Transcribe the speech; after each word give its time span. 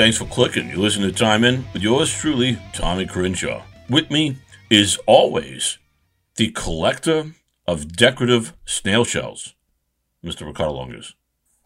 Thanks 0.00 0.16
for 0.16 0.24
clicking. 0.24 0.70
You 0.70 0.78
listen 0.78 1.02
to 1.02 1.12
Time 1.12 1.44
In 1.44 1.66
with 1.74 1.82
yours 1.82 2.10
truly, 2.10 2.58
Tommy 2.72 3.04
Crenshaw. 3.04 3.64
With 3.90 4.10
me 4.10 4.38
is 4.70 4.98
always 5.04 5.76
the 6.36 6.50
collector 6.52 7.34
of 7.66 7.96
decorative 7.98 8.54
snail 8.64 9.04
shells, 9.04 9.54
Mr. 10.24 10.46
Ricardo 10.46 10.72
Longus. 10.72 11.12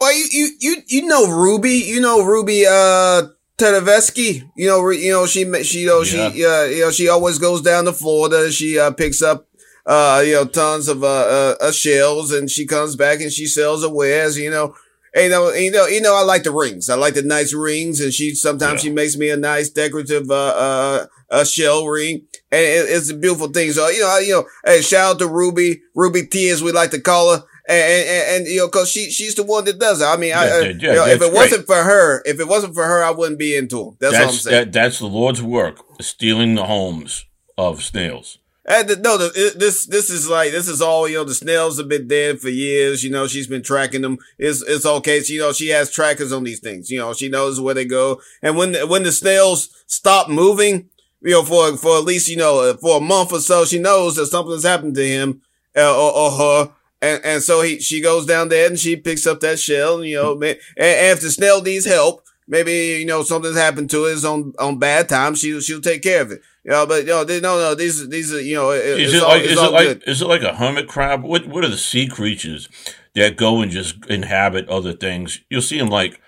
Well, 0.01 0.13
you, 0.13 0.27
you, 0.33 0.49
you, 0.59 0.77
you 0.89 1.07
know 1.07 1.31
Ruby, 1.31 1.75
you 1.75 2.01
know 2.01 2.25
Ruby, 2.25 2.67
uh, 2.67 3.29
Tedeschi, 3.57 4.51
you 4.57 4.67
know, 4.67 4.91
you 4.91 5.13
know, 5.13 5.27
she, 5.27 5.45
she, 5.63 5.83
you 5.83 5.87
know, 5.87 6.03
yeah. 6.03 6.31
she, 6.33 6.45
uh, 6.45 6.63
you 6.65 6.81
know, 6.81 6.91
she 6.91 7.09
always 7.09 7.39
goes 7.39 7.63
down 7.63 7.85
to 7.85 7.93
Florida. 7.93 8.51
She, 8.51 8.81
uh, 8.81 8.91
picks 8.91 9.23
up, 9.23 9.47
uh, 9.87 10.25
you 10.27 10.33
know, 10.33 10.45
tons 10.45 10.89
of, 10.89 11.05
uh, 11.05 11.55
uh, 11.61 11.71
shells 11.71 12.33
and 12.33 12.51
she 12.51 12.67
comes 12.67 12.97
back 12.97 13.21
and 13.21 13.31
she 13.31 13.47
sells 13.47 13.85
her 13.85 13.89
wares, 13.89 14.37
you 14.37 14.51
know, 14.51 14.75
you 15.15 15.29
know, 15.29 15.53
you 15.53 15.71
know, 15.71 15.87
you 15.87 16.01
know, 16.01 16.15
I 16.17 16.23
like 16.23 16.43
the 16.43 16.51
rings. 16.51 16.91
I 16.91 16.97
like 16.97 17.15
the 17.15 17.23
nice 17.23 17.53
rings 17.53 18.01
and 18.01 18.13
she, 18.13 18.35
sometimes 18.35 18.85
yeah. 18.85 18.91
she 18.91 18.95
makes 18.95 19.17
me 19.17 19.31
a 19.31 19.37
nice 19.37 19.71
decorative, 19.71 20.31
uh, 20.31 20.35
uh, 20.35 21.07
a 21.31 21.45
shell 21.45 21.87
ring 21.87 22.27
and 22.51 22.61
it, 22.61 22.87
it's 22.89 23.11
a 23.11 23.17
beautiful 23.17 23.49
thing. 23.49 23.73
So, 23.73 23.89
you 23.89 24.01
know, 24.01 24.19
you 24.19 24.33
know, 24.33 24.45
hey, 24.65 24.81
shout 24.83 25.15
out 25.15 25.19
to 25.21 25.29
Ruby, 25.29 25.83
Ruby 25.95 26.27
T 26.27 26.49
as 26.49 26.63
we 26.63 26.73
like 26.73 26.91
to 26.91 27.01
call 27.01 27.37
her 27.37 27.45
and, 27.69 28.09
and, 28.09 28.37
and, 28.37 28.47
you 28.47 28.59
know, 28.59 28.69
cause 28.69 28.91
she, 28.91 29.11
she's 29.11 29.35
the 29.35 29.45
one 29.45 29.65
that 29.65 29.79
does 29.79 30.03
it. 30.03 30.07
I 30.07 30.17
mean, 30.17 30.31
yeah, 30.31 30.41
I, 30.41 30.61
yeah, 30.61 30.69
you 30.69 30.95
know, 30.95 31.07
if 31.07 31.15
it 31.15 31.19
great. 31.19 31.33
wasn't 31.33 31.67
for 31.67 31.83
her, 31.83 32.23
if 32.25 32.41
it 32.41 32.49
wasn't 32.49 32.75
for 32.75 32.85
her, 32.85 33.03
I 33.03 33.11
wouldn't 33.11 33.39
be 33.39 33.57
into 33.57 33.77
them. 33.77 33.97
That's, 34.01 34.13
that's 34.13 34.25
what 34.25 34.33
I'm 34.33 34.39
saying. 34.39 34.65
That, 34.65 34.73
that's 34.73 34.99
the 34.99 35.07
Lord's 35.07 35.43
work, 35.43 35.79
stealing 36.01 36.55
the 36.57 36.65
homes 36.65 37.25
of 37.57 37.83
snails. 37.83 38.39
And 38.67 38.89
the, 38.89 38.97
no, 38.97 39.19
the, 39.19 39.55
this 39.57 39.87
this 39.87 40.09
is 40.09 40.29
like 40.29 40.51
this 40.53 40.69
is 40.69 40.81
all 40.81 41.07
you 41.07 41.17
know. 41.17 41.25
The 41.25 41.35
snails 41.35 41.77
have 41.77 41.89
been 41.89 42.09
dead 42.09 42.41
for 42.41 42.49
years. 42.49 43.05
You 43.05 43.11
know, 43.11 43.27
she's 43.27 43.47
been 43.47 43.63
tracking 43.63 44.01
them. 44.03 44.19
It's 44.39 44.63
it's 44.63 44.87
okay. 44.87 45.23
She, 45.23 45.35
you 45.35 45.41
know, 45.41 45.53
she 45.53 45.69
has 45.69 45.91
trackers 45.91 46.33
on 46.33 46.45
these 46.45 46.61
things. 46.61 46.91
You 46.91 46.99
know, 46.99 47.13
she 47.13 47.29
knows 47.29 47.61
where 47.61 47.75
they 47.75 47.85
go. 47.85 48.21
And 48.43 48.57
when 48.57 48.75
when 48.89 49.03
the 49.03 49.13
snails 49.13 49.69
stop 49.87 50.31
moving, 50.31 50.89
you 51.21 51.33
know, 51.33 51.43
for 51.43 51.77
for 51.77 51.99
at 51.99 52.05
least 52.05 52.29
you 52.29 52.39
know 52.39 52.75
for 52.81 52.97
a 52.99 53.01
month 53.01 53.33
or 53.33 53.41
so, 53.41 53.67
she 53.67 53.79
knows 53.79 54.17
that 54.17 54.27
something's 54.27 54.65
happened 54.65 54.95
to 54.95 55.07
him 55.07 55.43
uh, 55.77 55.95
or, 55.95 56.13
or 56.13 56.31
her 56.31 56.73
and, 57.05 57.25
and 57.25 57.43
so 57.43 57.61
he, 57.61 57.81
she 57.81 58.01
goes 58.01 58.25
down 58.25 58.49
there 58.49 58.67
and 58.67 58.79
she 58.79 58.97
picks 58.97 59.27
up 59.27 59.41
that 59.41 59.59
shell, 59.59 60.03
you 60.03 60.17
know, 60.17 60.33
and, 60.33 60.45
and 60.77 61.13
if 61.13 61.21
the 61.21 61.31
snail 61.31 61.61
needs 61.61 61.85
help, 61.85 62.25
maybe, 62.49 62.73
you 62.99 63.05
know, 63.05 63.23
something's 63.23 63.59
happened 63.59 63.91
to 63.91 64.07
it 64.07 64.13
it's 64.13 64.25
on, 64.25 64.55
on 64.59 64.79
bad 64.79 65.09
times, 65.09 65.41
she, 65.41 65.61
she'll 65.61 65.83
take 65.83 66.03
care 66.03 66.23
of 66.23 66.31
it. 66.33 66.41
Know, 66.65 66.87
but 66.87 67.05
know, 67.05 67.25
they, 67.25 67.41
no, 67.41 67.59
no, 67.59 67.75
these, 67.75 68.09
these 68.09 68.33
are, 68.33 68.41
you 68.41 68.55
know, 68.55 68.71
it, 68.71 68.99
is 68.99 69.13
it 69.13 69.23
all, 69.23 69.29
like, 69.29 69.43
is 69.43 69.59
it 69.59 69.71
like, 69.71 70.09
is 70.09 70.23
it 70.23 70.29
like 70.29 70.43
a 70.43 70.55
hermit 70.55 70.89
crab? 70.89 71.23
What, 71.23 71.47
what 71.47 71.63
are 71.63 71.69
the 71.69 71.77
sea 71.77 72.07
creatures 72.07 72.69
that 73.15 73.37
go 73.37 73.61
and 73.61 73.71
just 73.71 74.07
inhabit 74.07 74.69
other 74.69 74.95
things? 74.95 75.41
You'll 75.51 75.63
see 75.63 75.79
them 75.79 75.89
like, 75.89 76.21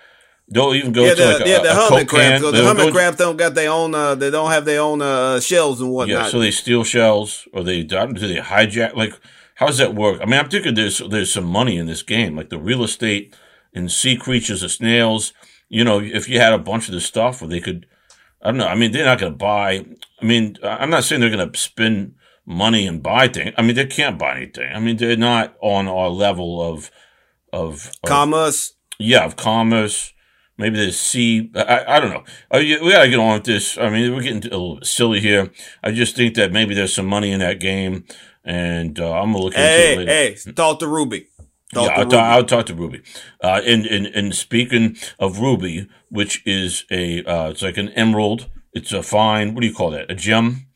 They'll 0.49 0.73
even 0.73 0.93
go 0.93 1.03
yeah, 1.03 1.09
to 1.09 1.15
the, 1.15 1.25
like 1.25 1.45
yeah, 1.45 1.57
a, 1.57 1.63
the 1.63 1.71
a 1.71 1.75
hermit 1.75 2.07
crabs. 2.07 2.41
The 2.41 2.63
hermit 2.63 2.93
crabs 2.93 3.17
don't 3.17 3.35
got 3.35 3.53
their 3.53 3.69
own. 3.69 3.93
Uh, 3.93 4.15
they 4.15 4.31
don't 4.31 4.49
have 4.49 4.63
their 4.63 4.79
own 4.79 5.01
uh, 5.01 5.41
shells 5.41 5.81
and 5.81 5.91
whatnot. 5.91 6.23
Yeah, 6.23 6.29
so 6.29 6.39
they 6.39 6.51
steal 6.51 6.85
shells, 6.85 7.45
or 7.51 7.63
they 7.63 7.83
do 7.83 8.13
they 8.13 8.37
hijack? 8.37 8.95
Like 8.95 9.13
how 9.55 9.65
does 9.65 9.79
that 9.79 9.95
work? 9.95 10.21
I 10.21 10.25
mean, 10.25 10.39
I'm 10.39 10.49
thinking 10.49 10.75
there's 10.75 10.99
there's 10.99 11.33
some 11.33 11.45
money 11.45 11.77
in 11.77 11.87
this 11.87 12.03
game, 12.03 12.35
like 12.35 12.49
the 12.49 12.59
real 12.59 12.83
estate 12.83 13.35
and 13.73 13.91
sea 13.91 14.15
creatures 14.15 14.63
or 14.63 14.69
snails. 14.69 15.33
You 15.67 15.83
know, 15.83 15.99
if 15.99 16.29
you 16.29 16.39
had 16.39 16.53
a 16.53 16.59
bunch 16.59 16.87
of 16.87 16.93
this 16.93 17.05
stuff 17.05 17.41
where 17.41 17.49
they 17.49 17.59
could, 17.59 17.87
I 18.41 18.49
don't 18.49 18.57
know. 18.57 18.67
I 18.67 18.75
mean, 18.75 18.91
they're 18.91 19.03
not 19.03 19.19
going 19.19 19.33
to 19.33 19.37
buy. 19.37 19.83
I 20.21 20.25
mean, 20.25 20.57
I'm 20.63 20.89
not 20.89 21.03
saying 21.03 21.21
they're 21.21 21.29
going 21.29 21.51
to 21.51 21.59
spend 21.59 22.15
money 22.45 22.87
and 22.87 23.03
buy 23.03 23.27
things. 23.27 23.53
I 23.57 23.61
mean, 23.61 23.75
they 23.75 23.85
can't 23.85 24.17
buy 24.17 24.37
anything. 24.37 24.71
I 24.73 24.79
mean, 24.79 24.97
they're 24.97 25.17
not 25.17 25.55
on 25.61 25.87
our 25.87 26.09
level 26.09 26.61
of 26.61 26.91
of, 27.53 27.87
of 27.87 28.01
commerce. 28.05 28.73
Yeah, 28.99 29.25
of 29.25 29.35
commerce. 29.35 30.13
Maybe 30.57 30.83
the 30.83 30.91
sea. 30.91 31.51
I, 31.55 31.83
I 31.87 31.99
don't 31.99 32.09
know. 32.09 32.23
Uh, 32.49 32.59
we 32.59 32.91
gotta 32.91 33.09
get 33.09 33.19
on 33.19 33.33
with 33.35 33.43
this. 33.43 33.77
I 33.77 33.89
mean, 33.89 34.13
we're 34.13 34.23
getting 34.23 34.43
a 34.51 34.57
little 34.57 34.79
silly 34.81 35.19
here. 35.19 35.51
I 35.83 35.91
just 35.91 36.15
think 36.15 36.33
that 36.35 36.51
maybe 36.51 36.73
there's 36.73 36.93
some 36.95 37.05
money 37.05 37.31
in 37.31 37.39
that 37.41 37.59
game 37.59 38.05
and 38.47 38.97
uh, 38.97 39.11
I'm 39.11 39.33
gonna 39.33 39.43
look 39.43 39.53
into 39.53 39.67
hey, 39.67 39.93
it 39.93 39.97
later. 39.97 40.11
Hey, 40.11 40.53
talk 40.53 40.79
to 40.79 40.87
Ruby. 40.87 41.27
Talk 41.73 41.89
yeah, 41.89 41.95
to 41.95 41.99
I'll, 41.99 42.05
Ruby. 42.05 42.17
I'll, 42.17 42.43
talk 42.45 42.65
to 42.67 42.73
Ruby. 42.73 43.01
Uh, 43.43 43.61
and, 43.65 43.85
and 43.85 44.07
and 44.07 44.33
speaking 44.33 44.95
of 45.19 45.39
Ruby, 45.39 45.89
which 46.09 46.41
is 46.47 46.85
a 46.89 47.23
uh, 47.25 47.49
it's 47.49 47.61
like 47.61 47.77
an 47.77 47.89
emerald. 47.89 48.49
It's 48.77 48.93
a 48.93 49.03
fine. 49.03 49.53
What 49.53 49.61
do 49.61 49.67
you 49.67 49.73
call 49.73 49.91
that? 49.91 50.09
A 50.09 50.15
gem. 50.15 50.67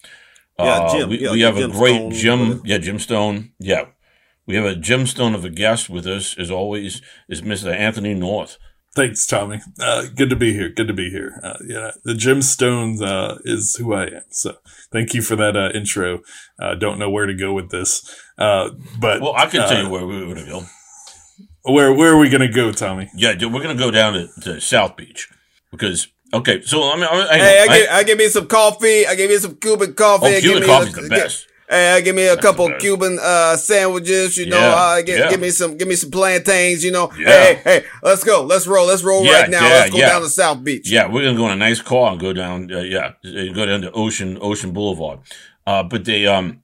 Yeah, 0.59 0.66
uh, 0.66 0.91
gem. 0.91 1.09
We, 1.09 1.19
yeah, 1.19 1.31
we 1.31 1.41
have 1.41 1.57
a 1.57 1.67
great 1.67 2.12
gem. 2.12 2.62
Yeah, 2.66 2.78
gemstone. 2.78 3.51
Yeah, 3.59 3.85
we 4.45 4.56
have 4.56 4.66
a 4.66 4.75
gemstone 4.75 5.35
of 5.35 5.45
a 5.45 5.50
guest 5.50 5.89
with 5.89 6.06
us, 6.06 6.38
as 6.38 6.51
always, 6.51 7.01
is 7.29 7.41
Mr. 7.41 7.73
Anthony 7.73 8.13
North. 8.13 8.57
Thanks, 8.94 9.25
Tommy. 9.25 9.62
Uh, 9.79 10.07
good 10.13 10.29
to 10.31 10.35
be 10.35 10.51
here. 10.51 10.67
Good 10.67 10.89
to 10.89 10.94
be 10.94 11.09
here. 11.09 11.39
Uh, 11.41 11.57
yeah, 11.66 11.91
the 12.03 12.13
gemstones 12.13 13.01
uh, 13.01 13.38
is 13.45 13.75
who 13.75 13.94
I 13.94 14.07
am. 14.07 14.23
So 14.31 14.57
thank 14.91 15.13
you 15.13 15.22
for 15.22 15.38
that 15.38 15.56
uh, 15.56 15.69
intro. 15.73 16.19
Uh, 16.59 16.75
don't 16.75 17.00
know 17.00 17.09
where 17.09 17.25
to 17.25 17.33
go 17.33 17.53
with 17.53 17.69
this, 17.69 18.03
uh, 18.38 18.72
but 19.00 19.22
well, 19.22 19.33
I 19.33 19.45
can 19.45 19.68
tell 19.69 19.83
you 19.83 19.89
where 19.89 20.06
we 20.06 20.18
are 20.18 20.25
going 20.25 20.44
to 20.44 20.45
go. 20.45 20.63
Where 21.63 21.94
Where 21.94 22.13
are 22.13 22.18
we 22.18 22.28
going 22.28 22.41
to 22.41 22.53
go, 22.53 22.73
Tommy? 22.73 23.09
Yeah, 23.16 23.33
we're 23.33 23.63
going 23.63 23.78
to 23.78 23.81
go 23.81 23.91
down 23.91 24.13
to, 24.13 24.28
to, 24.41 24.59
South 24.59 24.97
Beach 24.97 25.29
because 25.72 26.09
okay. 26.34 26.62
So 26.62 26.92
I 26.92 26.96
mean, 26.96 27.06
I, 27.06 27.38
hey, 27.38 27.59
I, 27.59 27.64
I, 27.64 27.78
give, 27.78 27.88
I, 27.92 28.03
give 28.03 28.18
me 28.18 28.28
some 28.28 28.47
coffee. 28.47 29.06
I 29.06 29.16
give 29.16 29.30
me 29.30 29.38
some 29.38 29.56
Cuban 29.56 29.94
coffee. 29.94 30.38
Oh, 30.38 30.40
Cuban 30.40 30.64
coffee's 30.64 30.94
the 30.94 31.09
best. 31.09 31.47
Hey, 31.72 31.94
I 31.94 32.02
give 32.02 32.18
me 32.18 32.24
a 32.24 32.36
That's 32.36 32.46
couple 32.46 32.69
Cuban 32.80 33.18
uh, 33.22 33.56
sandwiches, 33.56 34.38
you 34.38 34.47
know. 34.47 34.59
Yeah, 34.59 34.75
uh, 34.75 35.02
give, 35.03 35.18
yeah. 35.18 35.30
give, 35.30 35.40
me 35.40 35.52
some, 35.52 35.78
give 35.78 35.88
me 35.88 35.96
some 35.96 36.12
plantains, 36.12 36.84
you 36.84 36.92
know. 36.92 37.09
Yeah. 37.18 37.28
Hey, 37.28 37.62
hey, 37.64 37.86
let's 38.03 38.25
go, 38.25 38.44
let's 38.44 38.68
roll, 38.68 38.88
let's 38.88 39.03
roll 39.03 39.24
right 39.24 39.50
now. 39.50 39.62
let's 39.62 39.90
go 39.90 40.00
down 40.00 40.22
to 40.22 40.28
South 40.28 40.66
Beach. 40.66 40.92
Yeah, 40.92 41.08
we're 41.08 41.24
gonna 41.24 41.38
go 41.38 41.46
in 41.46 41.53
a 41.53 41.56
nice 41.56 41.81
car 41.81 42.12
and 42.12 42.19
go 42.19 42.34
down. 42.34 42.69
Uh, 42.69 42.80
yeah, 42.80 43.13
go 43.24 43.66
down 43.66 43.81
to 43.84 43.92
Ocean 43.94 44.38
Ocean 44.42 44.74
Boulevard. 44.74 45.19
Uh, 45.66 45.81
but 45.84 46.03
they 46.03 46.28
um, 46.28 46.62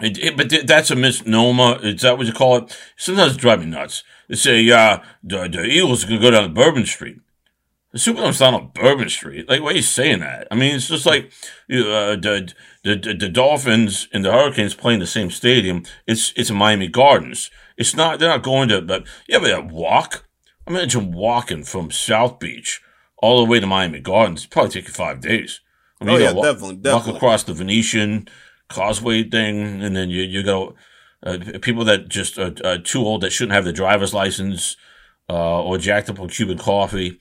it, 0.00 0.18
it, 0.18 0.36
but 0.36 0.50
th- 0.50 0.66
that's 0.66 0.90
a 0.90 0.96
misnomer. 0.96 1.78
Is 1.82 2.02
that 2.02 2.18
what 2.18 2.26
you 2.26 2.34
call 2.34 2.58
it? 2.58 2.78
Sometimes 2.96 3.36
it 3.36 3.40
drives 3.40 3.64
me 3.64 3.70
nuts. 3.70 4.04
They 4.28 4.34
say, 4.34 4.70
uh, 4.70 4.98
the, 5.22 5.48
the 5.48 5.64
Eagles 5.64 6.04
are 6.04 6.08
gonna 6.08 6.20
go 6.20 6.30
down 6.30 6.42
to 6.42 6.48
Bourbon 6.50 6.84
Street. 6.84 7.20
The 7.96 8.00
Superdome's 8.00 8.40
not 8.40 8.52
on 8.52 8.72
Bourbon 8.74 9.08
Street. 9.08 9.48
Like, 9.48 9.62
why 9.62 9.70
are 9.70 9.76
you 9.76 9.80
saying 9.80 10.20
that? 10.20 10.48
I 10.50 10.54
mean, 10.54 10.74
it's 10.74 10.88
just 10.88 11.06
like 11.06 11.32
uh, 11.72 12.12
the, 12.14 12.52
the 12.84 13.16
the 13.18 13.28
Dolphins 13.30 14.06
and 14.12 14.22
the 14.22 14.32
Hurricanes 14.32 14.74
playing 14.74 15.00
the 15.00 15.06
same 15.06 15.30
stadium. 15.30 15.82
It's 16.06 16.30
it's 16.36 16.50
Miami 16.50 16.88
Gardens. 16.88 17.50
It's 17.78 17.96
not. 17.96 18.18
They're 18.18 18.28
not 18.28 18.42
going 18.42 18.68
to. 18.68 18.82
But 18.82 19.06
yeah, 19.26 19.38
but 19.38 19.68
walk. 19.68 20.26
Imagine 20.66 21.10
walking 21.10 21.64
from 21.64 21.90
South 21.90 22.38
Beach 22.38 22.82
all 23.16 23.38
the 23.38 23.50
way 23.50 23.60
to 23.60 23.66
Miami 23.66 24.00
Gardens. 24.00 24.42
It'd 24.42 24.50
probably 24.50 24.72
take 24.72 24.88
you 24.88 24.92
five 24.92 25.22
days. 25.22 25.62
I 25.98 26.04
mean, 26.04 26.16
oh 26.16 26.18
yeah, 26.18 26.32
walk, 26.32 26.44
definitely, 26.44 26.76
definitely. 26.76 27.12
Walk 27.12 27.16
across 27.16 27.44
the 27.44 27.54
Venetian 27.54 28.28
Causeway 28.68 29.22
thing, 29.22 29.82
and 29.82 29.96
then 29.96 30.10
you 30.10 30.20
you 30.20 30.42
go. 30.42 30.74
Uh, 31.22 31.38
people 31.62 31.86
that 31.86 32.10
just 32.10 32.38
are, 32.38 32.52
are, 32.62 32.76
too 32.76 33.00
old 33.00 33.22
that 33.22 33.32
shouldn't 33.32 33.54
have 33.54 33.64
the 33.64 33.72
driver's 33.72 34.12
license 34.12 34.76
uh, 35.30 35.62
or 35.62 35.78
jacked 35.78 36.10
up 36.10 36.20
on 36.20 36.28
Cuban 36.28 36.58
coffee 36.58 37.18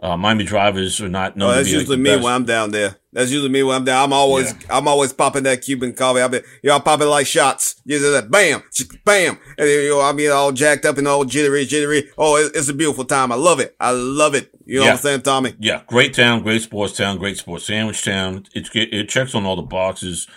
uh, 0.00 0.16
Miami 0.16 0.44
drivers 0.44 1.00
are 1.00 1.08
not 1.08 1.36
known. 1.36 1.50
Oh, 1.50 1.54
that's 1.54 1.70
usually 1.70 1.96
me 1.96 2.10
best. 2.10 2.22
when 2.22 2.32
I'm 2.32 2.44
down 2.44 2.70
there. 2.70 2.96
That's 3.12 3.32
usually 3.32 3.50
me 3.50 3.64
when 3.64 3.76
I'm 3.76 3.84
down. 3.84 4.04
I'm 4.04 4.12
always, 4.12 4.52
yeah. 4.52 4.76
I'm 4.76 4.86
always 4.86 5.12
popping 5.12 5.42
that 5.42 5.62
Cuban 5.62 5.92
coffee. 5.92 6.20
I 6.20 6.28
be, 6.28 6.36
you 6.62 6.68
know, 6.68 6.76
I 6.76 6.78
pop 6.78 7.00
it 7.00 7.06
like 7.06 7.26
shots. 7.26 7.80
You 7.84 8.00
know, 8.00 8.12
that 8.12 8.30
bam, 8.30 8.62
bam, 9.04 9.38
and 9.56 9.68
you 9.68 9.90
know, 9.90 10.00
I'm 10.00 10.14
mean, 10.14 10.30
all 10.30 10.52
jacked 10.52 10.84
up 10.84 10.98
and 10.98 11.08
all 11.08 11.24
jittery, 11.24 11.64
jittery. 11.64 12.10
Oh, 12.16 12.36
it's 12.36 12.68
a 12.68 12.74
beautiful 12.74 13.04
time. 13.04 13.32
I 13.32 13.34
love 13.34 13.58
it. 13.58 13.74
I 13.80 13.90
love 13.90 14.36
it. 14.36 14.50
You 14.64 14.78
know 14.78 14.84
yeah. 14.84 14.90
what 14.90 14.98
I'm 14.98 15.02
saying, 15.02 15.22
Tommy? 15.22 15.54
Yeah, 15.58 15.82
great 15.88 16.14
town, 16.14 16.42
great 16.42 16.62
sports 16.62 16.96
town, 16.96 17.18
great 17.18 17.38
sports 17.38 17.64
sandwich 17.64 18.04
town. 18.04 18.44
It 18.54 18.68
it 18.74 19.08
checks 19.08 19.34
on 19.34 19.46
all 19.46 19.56
the 19.56 19.62
boxes. 19.62 20.28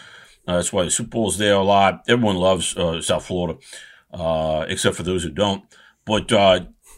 Uh, 0.47 0.55
that's 0.55 0.73
why 0.73 0.83
the 0.83 0.89
Super 0.89 1.09
Bowl's 1.09 1.37
there 1.37 1.53
a 1.53 1.61
lot. 1.61 2.03
Everyone 2.07 2.37
loves 2.37 2.75
uh, 2.75 2.99
South 3.01 3.25
Florida, 3.25 3.59
uh, 4.11 4.65
except 4.67 4.95
for 4.95 5.03
those 5.03 5.21
who 5.21 5.29
don't. 5.29 5.63
But 6.03 6.31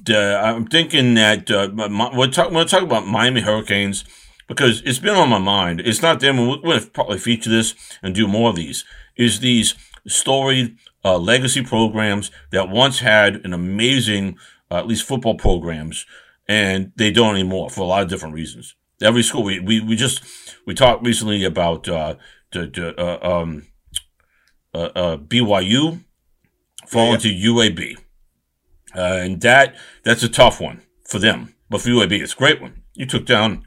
uh, 0.09 0.41
I'm 0.43 0.67
thinking 0.67 1.13
that 1.15 1.49
uh, 1.49 1.69
we're, 1.73 2.27
talk, 2.27 2.51
we're 2.51 2.65
talking 2.65 2.87
about 2.87 3.07
Miami 3.07 3.41
Hurricanes 3.41 4.03
because 4.47 4.81
it's 4.85 4.99
been 4.99 5.15
on 5.15 5.29
my 5.29 5.39
mind. 5.39 5.81
It's 5.81 6.01
not 6.01 6.19
them. 6.19 6.37
We're 6.37 6.57
going 6.57 6.79
to 6.79 6.87
probably 6.87 7.17
feature 7.17 7.49
this 7.49 7.75
and 8.01 8.13
do 8.13 8.27
more 8.27 8.49
of 8.49 8.55
these. 8.55 8.85
Is 9.15 9.39
these 9.39 9.75
storied 10.07 10.77
uh, 11.05 11.17
legacy 11.17 11.63
programs 11.63 12.31
that 12.51 12.69
once 12.69 12.99
had 12.99 13.35
an 13.45 13.53
amazing, 13.53 14.37
uh, 14.71 14.75
at 14.75 14.87
least 14.87 15.05
football 15.05 15.35
programs, 15.35 16.05
and 16.47 16.91
they 16.95 17.11
don't 17.11 17.35
anymore 17.35 17.69
for 17.69 17.81
a 17.81 17.85
lot 17.85 18.03
of 18.03 18.09
different 18.09 18.35
reasons. 18.35 18.75
Every 19.01 19.23
school 19.23 19.43
we 19.43 19.59
we, 19.59 19.79
we 19.81 19.95
just 19.95 20.23
we 20.65 20.73
talked 20.73 21.05
recently 21.05 21.43
about 21.43 21.87
uh, 21.87 22.15
the, 22.51 22.67
the 22.67 22.99
uh, 22.99 23.41
um, 23.41 23.67
uh, 24.73 25.17
BYU 25.17 26.03
falling 26.87 27.13
yeah. 27.13 27.17
to 27.17 27.29
UAB. 27.29 27.97
Uh, 28.95 29.19
and 29.21 29.41
that 29.41 29.75
that's 30.03 30.23
a 30.23 30.29
tough 30.29 30.61
one 30.61 30.81
for 31.03 31.19
them. 31.19 31.55
But 31.69 31.81
for 31.81 31.89
UAB, 31.89 32.21
it's 32.21 32.33
a 32.33 32.37
great 32.37 32.61
one. 32.61 32.83
You 32.93 33.05
took 33.05 33.25
down 33.25 33.65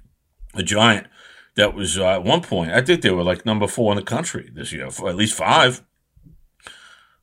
a 0.55 0.63
giant 0.63 1.09
that 1.57 1.75
was 1.75 1.99
uh, 1.99 2.07
at 2.07 2.25
one 2.25 2.43
point. 2.43 2.71
I 2.71 2.83
think 2.83 3.03
they 3.03 3.11
were 3.11 3.25
like 3.25 3.45
number 3.45 3.67
four 3.67 3.93
in 3.93 3.97
the 3.97 4.05
country 4.05 4.51
this 4.53 4.73
year, 4.73 4.91
for 4.91 5.09
at 5.09 5.17
least 5.17 5.35
five. 5.35 5.83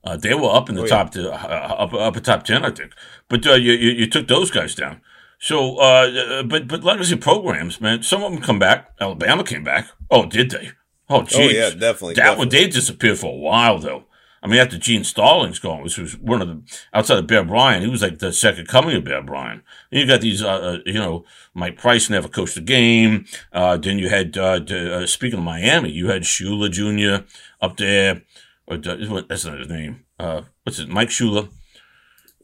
Uh, 0.04 0.18
they 0.18 0.34
were 0.34 0.54
up 0.54 0.68
in 0.68 0.76
the 0.76 0.82
oh, 0.82 0.88
top 0.88 1.16
yeah. 1.16 1.24
to, 1.24 1.32
uh, 1.32 1.76
up 1.80 1.94
upper 1.94 2.20
top 2.20 2.44
ten, 2.44 2.66
I 2.66 2.72
think. 2.72 2.92
But 3.30 3.48
uh, 3.48 3.54
you, 3.54 3.72
you, 3.72 3.92
you 3.92 4.08
took 4.08 4.28
those 4.28 4.52
guys 4.52 4.76
down. 4.76 5.02
So, 5.40 5.78
uh, 5.78 6.44
but 6.44 6.68
but 6.68 6.84
legacy 6.84 7.16
programs, 7.16 7.80
man, 7.80 8.04
some 8.04 8.24
of 8.24 8.32
them 8.32 8.42
come 8.42 8.60
back. 8.60 8.92
Alabama 9.00 9.44
came 9.44 9.64
back. 9.64 9.88
Oh, 10.12 10.26
did 10.26 10.52
they? 10.52 10.72
Oh, 11.10 11.24
geez. 11.24 11.38
Oh, 11.38 11.42
yeah, 11.50 11.70
definitely. 11.70 12.16
That 12.16 12.24
definitely. 12.24 12.38
one, 12.40 12.50
they 12.50 12.68
disappeared 12.68 13.20
for 13.20 13.34
a 13.34 13.38
while, 13.38 13.78
though. 13.78 14.06
I 14.44 14.48
mean, 14.48 14.60
after 14.60 14.78
Gene 14.78 15.06
Stallings 15.06 15.60
gone, 15.60 15.84
which 15.84 15.98
was 15.98 16.18
one 16.18 16.42
of 16.42 16.50
the 16.50 16.62
outside 16.94 17.18
of 17.18 17.28
Bear 17.28 17.46
Bryant, 17.46 17.86
he 17.86 17.90
was 17.90 18.02
like 18.02 18.20
the 18.20 18.34
second 18.34 18.68
coming 18.68 18.94
of 18.98 19.06
Bear 19.06 19.24
Bryant. 19.24 19.64
And 19.90 20.02
you 20.02 20.06
got 20.06 20.20
these, 20.20 20.44
uh, 20.44 20.50
uh, 20.50 20.78
you 20.86 20.96
know, 20.96 21.24
Mike 21.54 21.78
Price 21.78 22.10
never 22.10 22.28
coached 22.28 22.58
a 22.58 22.62
game. 22.62 23.26
Uh, 23.54 23.78
then 23.78 24.00
you 24.00 24.10
had, 24.10 24.38
uh, 24.38 24.60
uh, 24.70 25.08
speaking 25.08 25.40
of 25.40 25.46
Miami, 25.46 25.92
you 25.92 26.10
had 26.10 26.24
Shula 26.24 26.70
Jr. 26.70 27.26
up 27.62 27.78
there. 27.78 28.24
Or, 28.68 28.78
that's 28.78 29.46
not 29.46 29.60
his 29.60 29.70
name. 29.70 30.04
Uh, 30.20 30.42
what's 30.64 30.80
it? 30.80 30.90
Mike 30.90 31.10
Shula. 31.10 31.50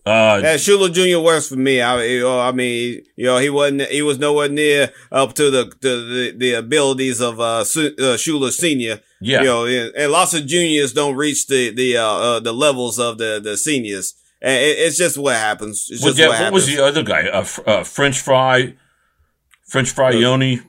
Uh, 0.06 0.40
yeah, 0.44 0.56
Shula 0.56 0.92
Jr. 0.92 1.24
works 1.24 1.50
for 1.50 1.56
me. 1.56 1.81
I, 1.81 2.04
you 2.04 2.22
know, 2.22 2.40
I 2.40 2.51
mean, 2.51 3.04
you 3.16 3.25
know, 3.25 3.38
he 3.38 3.50
wasn't, 3.50 3.84
he 3.84 4.01
was 4.01 4.18
nowhere 4.18 4.50
near 4.50 4.92
up 5.12 5.34
to 5.36 5.51
the, 5.51 5.72
the, 5.81 6.34
the 6.36 6.54
abilities 6.54 7.22
of, 7.22 7.40
uh, 7.40 7.60
uh, 7.60 7.63
Shula 7.63 8.51
Senior. 8.51 9.01
Yeah. 9.22 9.42
You 9.42 9.46
know, 9.46 9.66
and 9.96 10.12
lots 10.12 10.34
of 10.34 10.46
juniors 10.46 10.94
don't 10.94 11.16
reach 11.16 11.48
the, 11.48 11.72
the, 11.72 11.98
uh, 11.98 12.04
uh 12.04 12.40
the 12.40 12.54
levels 12.54 12.98
of 13.00 13.18
the, 13.18 13.40
the 13.44 13.57
seniors. 13.57 14.16
And 14.42 14.56
it, 14.56 14.78
it's 14.80 14.98
just 14.98 15.18
what 15.18 15.36
happens. 15.36 15.90
It's 15.92 16.02
well, 16.02 16.13
just 16.13 16.19
yeah, 16.19 16.30
what, 16.30 16.42
what 16.42 16.54
was 16.54 16.68
the 16.68 16.84
other 16.84 17.04
guy? 17.04 17.28
Uh, 17.28 17.45
uh 17.66 17.84
French 17.84 18.19
fry, 18.19 18.75
French 19.68 19.92
fry 19.92 20.12
Yoni. 20.12 20.62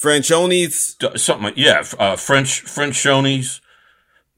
Frenchonies? 0.00 1.18
Something 1.18 1.44
like, 1.44 1.56
yeah, 1.56 1.82
uh, 1.98 2.16
French, 2.16 2.60
French 2.60 2.94
Shonies. 2.94 3.60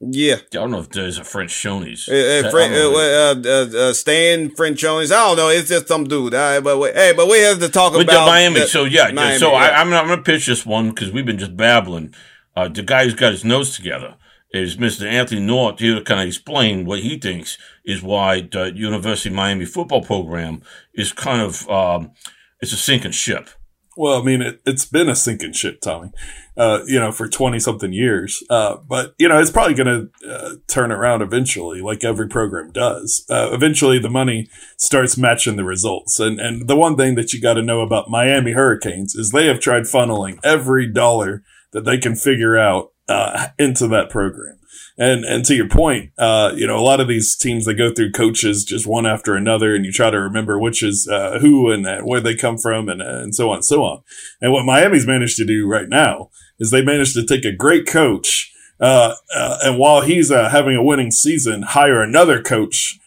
Yeah, 0.03 0.35
I 0.37 0.39
don't 0.49 0.71
know 0.71 0.79
if 0.79 0.89
there's 0.89 1.19
a 1.19 1.23
French 1.23 1.51
Shoney's. 1.51 2.09
Uh, 2.09 2.41
uh, 2.43 2.49
uh, 2.49 3.35
uh, 3.45 3.89
uh, 3.89 3.93
Stan 3.93 4.49
French. 4.49 4.83
I 4.83 5.05
don't 5.05 5.37
know. 5.37 5.49
It's 5.49 5.69
just 5.69 5.87
some 5.87 6.05
dude. 6.05 6.31
but 6.31 6.79
we, 6.79 6.89
hey, 6.89 7.13
but 7.15 7.27
we 7.27 7.39
have 7.41 7.59
to 7.59 7.69
talk 7.69 7.93
With 7.93 8.03
about 8.03 8.25
Miami. 8.25 8.61
The, 8.61 8.67
so 8.67 8.85
yeah, 8.85 9.11
Miami, 9.11 9.37
so 9.37 9.51
yeah. 9.51 9.57
I, 9.57 9.81
am 9.81 9.89
I'm, 9.89 9.93
I'm 9.93 10.07
gonna 10.07 10.23
pitch 10.23 10.47
this 10.47 10.65
one 10.65 10.89
because 10.89 11.11
we've 11.11 11.25
been 11.25 11.37
just 11.37 11.55
babbling. 11.55 12.15
Uh, 12.55 12.67
the 12.67 12.81
guy 12.81 13.03
who's 13.03 13.13
got 13.13 13.31
his 13.31 13.45
nose 13.45 13.75
together 13.75 14.15
is 14.51 14.75
Mr. 14.77 15.05
Anthony 15.05 15.39
North 15.39 15.79
here 15.79 15.95
to 15.95 16.03
kind 16.03 16.19
of 16.19 16.27
explain 16.27 16.83
what 16.85 17.01
he 17.01 17.19
thinks 17.19 17.59
is 17.85 18.01
why 18.01 18.41
the 18.41 18.73
University 18.73 19.29
of 19.29 19.35
Miami 19.35 19.65
football 19.65 20.03
program 20.03 20.63
is 20.95 21.13
kind 21.13 21.41
of 21.43 21.69
um, 21.69 22.11
it's 22.59 22.73
a 22.73 22.77
sinking 22.77 23.11
ship. 23.11 23.49
Well, 23.97 24.21
I 24.21 24.23
mean, 24.23 24.41
it, 24.41 24.61
has 24.65 24.85
been 24.85 25.09
a 25.09 25.15
sinking 25.15 25.51
ship, 25.51 25.81
Tommy, 25.81 26.11
uh, 26.55 26.79
you 26.87 26.97
know, 26.97 27.11
for 27.11 27.27
20 27.27 27.59
something 27.59 27.91
years. 27.91 28.41
Uh, 28.49 28.77
but, 28.77 29.13
you 29.19 29.27
know, 29.27 29.37
it's 29.37 29.51
probably 29.51 29.73
going 29.73 30.09
to 30.23 30.29
uh, 30.29 30.55
turn 30.67 30.91
around 30.91 31.21
eventually, 31.21 31.81
like 31.81 32.03
every 32.03 32.29
program 32.29 32.71
does. 32.71 33.25
Uh, 33.29 33.49
eventually, 33.51 33.99
the 33.99 34.09
money 34.09 34.49
starts 34.77 35.17
matching 35.17 35.57
the 35.57 35.65
results. 35.65 36.19
And, 36.19 36.39
and 36.39 36.69
the 36.69 36.77
one 36.77 36.95
thing 36.95 37.15
that 37.15 37.33
you 37.33 37.41
got 37.41 37.55
to 37.55 37.61
know 37.61 37.81
about 37.81 38.09
Miami 38.09 38.53
Hurricanes 38.53 39.13
is 39.13 39.31
they 39.31 39.47
have 39.47 39.59
tried 39.59 39.83
funneling 39.83 40.39
every 40.41 40.87
dollar 40.87 41.43
that 41.73 41.83
they 41.83 41.97
can 41.97 42.15
figure 42.15 42.57
out 42.57 42.93
uh, 43.09 43.47
into 43.59 43.87
that 43.89 44.09
program. 44.09 44.57
And 44.97 45.23
and 45.23 45.45
to 45.45 45.55
your 45.55 45.69
point, 45.69 46.11
uh, 46.17 46.53
you 46.55 46.67
know, 46.67 46.77
a 46.77 46.81
lot 46.83 46.99
of 46.99 47.07
these 47.07 47.35
teams 47.35 47.65
they 47.65 47.73
go 47.73 47.93
through 47.93 48.11
coaches 48.11 48.63
just 48.65 48.85
one 48.85 49.05
after 49.05 49.35
another, 49.35 49.73
and 49.73 49.85
you 49.85 49.91
try 49.91 50.09
to 50.09 50.19
remember 50.19 50.59
which 50.59 50.83
is 50.83 51.07
uh, 51.11 51.39
who 51.39 51.71
and 51.71 51.87
uh, 51.87 52.01
where 52.01 52.19
they 52.19 52.35
come 52.35 52.57
from, 52.57 52.89
and 52.89 53.01
and 53.01 53.33
so 53.33 53.49
on 53.49 53.57
and 53.57 53.65
so 53.65 53.83
on. 53.83 54.01
And 54.41 54.51
what 54.51 54.65
Miami's 54.65 55.07
managed 55.07 55.37
to 55.37 55.45
do 55.45 55.67
right 55.67 55.87
now 55.87 56.29
is 56.59 56.71
they 56.71 56.83
managed 56.83 57.13
to 57.15 57.25
take 57.25 57.45
a 57.45 57.55
great 57.55 57.87
coach, 57.87 58.53
uh, 58.79 59.15
uh, 59.33 59.57
and 59.63 59.79
while 59.79 60.01
he's 60.01 60.29
uh, 60.29 60.49
having 60.49 60.75
a 60.75 60.83
winning 60.83 61.11
season, 61.11 61.63
hire 61.63 62.01
another 62.01 62.41
coach 62.41 62.99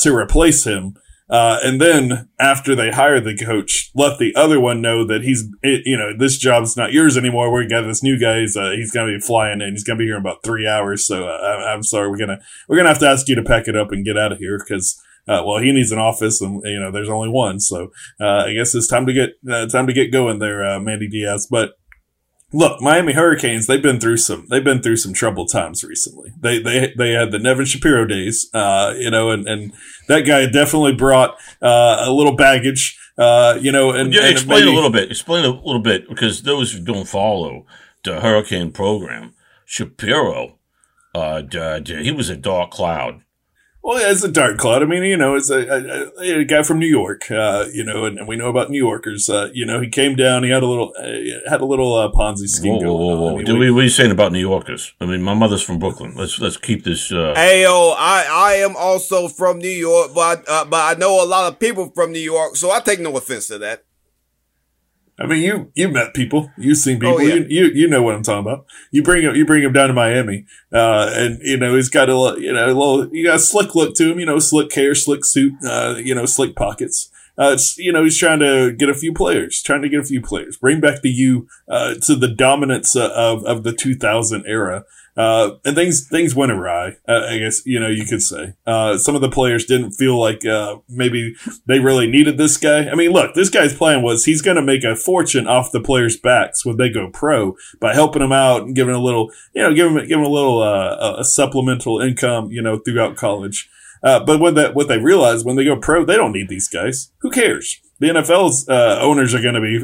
to 0.00 0.14
replace 0.14 0.64
him 0.64 0.96
uh, 1.30 1.58
and 1.62 1.80
then 1.80 2.28
after 2.38 2.74
they 2.74 2.90
hire 2.90 3.20
the 3.20 3.36
coach, 3.36 3.90
let 3.94 4.18
the 4.18 4.34
other 4.34 4.60
one 4.60 4.82
know 4.82 5.06
that 5.06 5.22
he's, 5.22 5.44
you 5.62 5.96
know, 5.96 6.12
this 6.16 6.36
job's 6.36 6.76
not 6.76 6.92
yours 6.92 7.16
anymore. 7.16 7.52
We 7.52 7.66
got 7.66 7.82
this 7.82 8.02
new 8.02 8.18
guy. 8.18 8.40
He's, 8.40 8.56
uh, 8.56 8.70
he's 8.70 8.92
going 8.92 9.06
to 9.06 9.18
be 9.18 9.20
flying 9.20 9.60
in. 9.60 9.70
He's 9.70 9.84
going 9.84 9.98
to 9.98 10.02
be 10.02 10.06
here 10.06 10.16
in 10.16 10.20
about 10.20 10.44
three 10.44 10.66
hours. 10.66 11.06
So 11.06 11.28
uh, 11.28 11.66
I'm 11.68 11.82
sorry. 11.82 12.10
We're 12.10 12.18
going 12.18 12.36
to, 12.36 12.40
we're 12.68 12.76
going 12.76 12.86
to 12.86 12.92
have 12.92 13.00
to 13.00 13.08
ask 13.08 13.28
you 13.28 13.34
to 13.36 13.42
pack 13.42 13.66
it 13.66 13.76
up 13.76 13.92
and 13.92 14.04
get 14.04 14.18
out 14.18 14.32
of 14.32 14.38
here 14.38 14.58
because, 14.58 15.00
uh, 15.26 15.42
well, 15.46 15.58
he 15.58 15.72
needs 15.72 15.92
an 15.92 15.98
office 15.98 16.40
and, 16.40 16.60
you 16.64 16.78
know, 16.78 16.90
there's 16.90 17.08
only 17.08 17.28
one. 17.28 17.60
So, 17.60 17.92
uh, 18.20 18.44
I 18.46 18.52
guess 18.52 18.74
it's 18.74 18.88
time 18.88 19.06
to 19.06 19.12
get, 19.12 19.30
uh, 19.50 19.66
time 19.66 19.86
to 19.86 19.92
get 19.92 20.12
going 20.12 20.38
there, 20.38 20.80
Manny 20.80 21.08
Diaz. 21.08 21.46
But, 21.50 21.72
look, 22.52 22.80
Miami 22.80 23.12
Hurricanes, 23.12 23.66
they've 23.66 23.82
been 23.82 24.00
through 24.00 24.18
some, 24.18 24.46
they've 24.48 24.64
been 24.64 24.82
through 24.82 24.96
some 24.96 25.12
troubled 25.12 25.50
times 25.50 25.82
recently. 25.82 26.32
They, 26.38 26.58
they, 26.60 26.92
they 26.96 27.12
had 27.12 27.32
the 27.32 27.38
Nevin 27.38 27.66
Shapiro 27.66 28.04
days, 28.04 28.48
uh, 28.54 28.94
you 28.96 29.10
know, 29.10 29.30
and, 29.30 29.46
and 29.48 29.72
that 30.08 30.22
guy 30.22 30.46
definitely 30.46 30.94
brought, 30.94 31.36
uh, 31.60 32.04
a 32.06 32.12
little 32.12 32.36
baggage, 32.36 32.98
uh, 33.18 33.58
you 33.60 33.72
know, 33.72 33.90
and, 33.90 34.12
yeah, 34.12 34.22
and 34.22 34.30
explain 34.30 34.60
maybe, 34.60 34.72
a 34.72 34.74
little 34.74 34.90
bit, 34.90 35.10
explain 35.10 35.44
a 35.44 35.50
little 35.50 35.82
bit, 35.82 36.08
because 36.08 36.42
those 36.42 36.72
who 36.72 36.80
don't 36.80 37.08
follow 37.08 37.66
the 38.04 38.20
Hurricane 38.20 38.72
program, 38.72 39.34
Shapiro, 39.64 40.58
uh, 41.14 41.42
he 41.84 42.10
was 42.10 42.30
a 42.30 42.36
dark 42.36 42.70
cloud 42.70 43.22
well, 43.82 43.98
it's 44.10 44.22
a 44.22 44.30
dark 44.30 44.58
cloud. 44.58 44.82
I 44.82 44.86
mean, 44.86 45.02
you 45.02 45.16
know, 45.16 45.34
it's 45.34 45.50
a, 45.50 46.12
a, 46.20 46.38
a 46.40 46.44
guy 46.44 46.62
from 46.62 46.78
New 46.78 46.86
York, 46.86 47.28
uh, 47.30 47.66
you 47.72 47.82
know, 47.82 48.04
and, 48.04 48.18
and, 48.18 48.28
we 48.28 48.36
know 48.36 48.48
about 48.48 48.70
New 48.70 48.78
Yorkers. 48.78 49.28
Uh, 49.28 49.50
you 49.52 49.66
know, 49.66 49.80
he 49.80 49.88
came 49.88 50.14
down, 50.14 50.44
he 50.44 50.50
had 50.50 50.62
a 50.62 50.66
little, 50.66 50.94
uh, 50.96 51.50
had 51.50 51.60
a 51.60 51.64
little 51.64 51.94
uh, 51.94 52.08
Ponzi 52.10 52.48
scheme 52.48 52.74
whoa, 52.74 52.94
whoa, 52.94 53.20
whoa, 53.20 53.40
I 53.40 53.42
mean, 53.42 53.58
we, 53.58 53.70
what 53.72 53.80
are 53.80 53.84
you 53.84 53.88
saying 53.90 54.12
about 54.12 54.30
New 54.30 54.38
Yorkers? 54.38 54.94
I 55.00 55.06
mean, 55.06 55.22
my 55.22 55.34
mother's 55.34 55.62
from 55.62 55.80
Brooklyn. 55.80 56.14
Let's 56.16 56.38
let's 56.38 56.56
keep 56.56 56.84
this. 56.84 57.10
Uh... 57.10 57.34
Hey, 57.34 57.62
yo, 57.62 57.94
I 57.98 58.26
I 58.30 58.52
am 58.54 58.76
also 58.76 59.26
from 59.26 59.58
New 59.58 59.68
York, 59.68 60.12
but 60.14 60.44
uh, 60.48 60.64
but 60.64 60.96
I 60.96 60.98
know 60.98 61.22
a 61.22 61.26
lot 61.26 61.52
of 61.52 61.58
people 61.58 61.90
from 61.90 62.12
New 62.12 62.20
York, 62.20 62.54
so 62.56 62.70
I 62.70 62.80
take 62.80 63.00
no 63.00 63.16
offense 63.16 63.48
to 63.48 63.58
that. 63.58 63.84
I 65.18 65.26
mean, 65.26 65.42
you 65.42 65.70
you 65.74 65.88
met 65.88 66.14
people, 66.14 66.50
you've 66.56 66.78
seen 66.78 66.98
people, 66.98 67.16
oh, 67.16 67.20
yeah. 67.20 67.34
you, 67.34 67.46
you 67.48 67.64
you 67.66 67.88
know 67.88 68.02
what 68.02 68.14
I'm 68.14 68.22
talking 68.22 68.50
about. 68.50 68.66
You 68.90 69.02
bring 69.02 69.22
him, 69.22 69.34
you 69.34 69.44
bring 69.44 69.62
him 69.62 69.72
down 69.72 69.88
to 69.88 69.94
Miami, 69.94 70.46
uh, 70.72 71.10
and 71.14 71.38
you 71.42 71.58
know 71.58 71.74
he's 71.74 71.90
got 71.90 72.08
a 72.08 72.40
you 72.40 72.52
know 72.52 72.66
a 72.66 72.68
little, 72.68 73.14
you 73.14 73.26
got 73.26 73.36
a 73.36 73.40
slick 73.40 73.74
look 73.74 73.94
to 73.96 74.12
him, 74.12 74.18
you 74.18 74.26
know, 74.26 74.38
slick 74.38 74.72
hair, 74.72 74.94
slick 74.94 75.24
suit, 75.24 75.52
uh, 75.64 75.96
you 75.98 76.14
know, 76.14 76.24
slick 76.24 76.56
pockets. 76.56 77.10
Uh, 77.36 77.58
you 77.76 77.92
know, 77.92 78.04
he's 78.04 78.18
trying 78.18 78.40
to 78.40 78.72
get 78.72 78.88
a 78.88 78.94
few 78.94 79.12
players, 79.12 79.62
trying 79.62 79.82
to 79.82 79.88
get 79.88 80.00
a 80.00 80.04
few 80.04 80.20
players, 80.20 80.56
bring 80.56 80.80
back 80.80 81.02
the 81.02 81.10
U 81.10 81.46
uh, 81.68 81.94
to 82.02 82.14
the 82.14 82.28
dominance 82.28 82.96
uh, 82.96 83.10
of 83.14 83.44
of 83.44 83.64
the 83.64 83.72
2000 83.72 84.44
era. 84.46 84.84
Uh, 85.14 85.56
and 85.64 85.76
things, 85.76 86.08
things 86.08 86.34
went 86.34 86.52
awry, 86.52 86.96
uh, 87.06 87.26
I 87.28 87.38
guess, 87.38 87.66
you 87.66 87.78
know, 87.78 87.88
you 87.88 88.06
could 88.06 88.22
say. 88.22 88.54
Uh, 88.66 88.96
some 88.96 89.14
of 89.14 89.20
the 89.20 89.28
players 89.28 89.66
didn't 89.66 89.92
feel 89.92 90.18
like, 90.18 90.44
uh, 90.46 90.76
maybe 90.88 91.34
they 91.66 91.80
really 91.80 92.06
needed 92.06 92.38
this 92.38 92.56
guy. 92.56 92.88
I 92.88 92.94
mean, 92.94 93.10
look, 93.10 93.34
this 93.34 93.50
guy's 93.50 93.76
plan 93.76 94.02
was 94.02 94.24
he's 94.24 94.40
going 94.40 94.56
to 94.56 94.62
make 94.62 94.84
a 94.84 94.96
fortune 94.96 95.46
off 95.46 95.70
the 95.70 95.82
players' 95.82 96.16
backs 96.16 96.64
when 96.64 96.78
they 96.78 96.88
go 96.88 97.10
pro 97.10 97.56
by 97.78 97.92
helping 97.92 98.20
them 98.20 98.32
out 98.32 98.62
and 98.62 98.74
giving 98.74 98.94
a 98.94 99.02
little, 99.02 99.30
you 99.54 99.62
know, 99.62 99.74
giving, 99.74 99.96
giving 100.08 100.24
a 100.24 100.30
little, 100.30 100.62
uh, 100.62 101.16
a 101.18 101.24
supplemental 101.24 102.00
income, 102.00 102.50
you 102.50 102.62
know, 102.62 102.78
throughout 102.78 103.16
college. 103.16 103.68
Uh, 104.02 104.18
but 104.24 104.40
what 104.40 104.54
that, 104.54 104.74
what 104.74 104.88
they 104.88 104.98
realize 104.98 105.44
when 105.44 105.56
they 105.56 105.64
go 105.64 105.76
pro, 105.76 106.04
they 106.06 106.16
don't 106.16 106.32
need 106.32 106.48
these 106.48 106.68
guys. 106.68 107.12
Who 107.20 107.30
cares? 107.30 107.78
The 108.00 108.08
NFL's 108.08 108.66
owners 108.68 109.32
are 109.32 109.42
going 109.42 109.54
to 109.54 109.60
be 109.60 109.78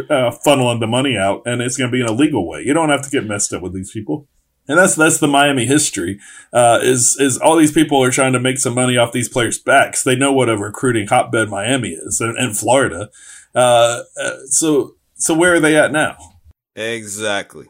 funneling 0.44 0.80
the 0.80 0.88
money 0.88 1.16
out, 1.16 1.42
and 1.44 1.62
it's 1.62 1.76
going 1.76 1.88
to 1.88 1.92
be 1.94 2.00
in 2.00 2.08
a 2.08 2.12
legal 2.12 2.48
way. 2.48 2.62
You 2.62 2.74
don't 2.74 2.88
have 2.88 3.02
to 3.02 3.10
get 3.10 3.26
messed 3.26 3.52
up 3.52 3.62
with 3.62 3.74
these 3.74 3.92
people. 3.92 4.26
And 4.68 4.76
that's 4.76 4.94
that's 4.94 5.18
the 5.18 5.26
Miami 5.26 5.64
history. 5.64 6.20
Uh, 6.52 6.78
is 6.82 7.16
is 7.18 7.38
all 7.38 7.56
these 7.56 7.72
people 7.72 8.02
are 8.04 8.10
trying 8.10 8.34
to 8.34 8.40
make 8.40 8.58
some 8.58 8.74
money 8.74 8.98
off 8.98 9.12
these 9.12 9.28
players' 9.28 9.58
backs. 9.58 10.02
They 10.02 10.14
know 10.14 10.32
what 10.32 10.50
a 10.50 10.58
recruiting 10.58 11.08
hotbed 11.08 11.48
Miami 11.48 11.90
is, 11.90 12.20
and, 12.20 12.36
and 12.36 12.56
Florida. 12.56 13.08
Uh, 13.54 14.02
uh, 14.20 14.36
so 14.46 14.96
so 15.14 15.34
where 15.34 15.54
are 15.54 15.60
they 15.60 15.76
at 15.76 15.90
now? 15.90 16.16
Exactly. 16.76 17.66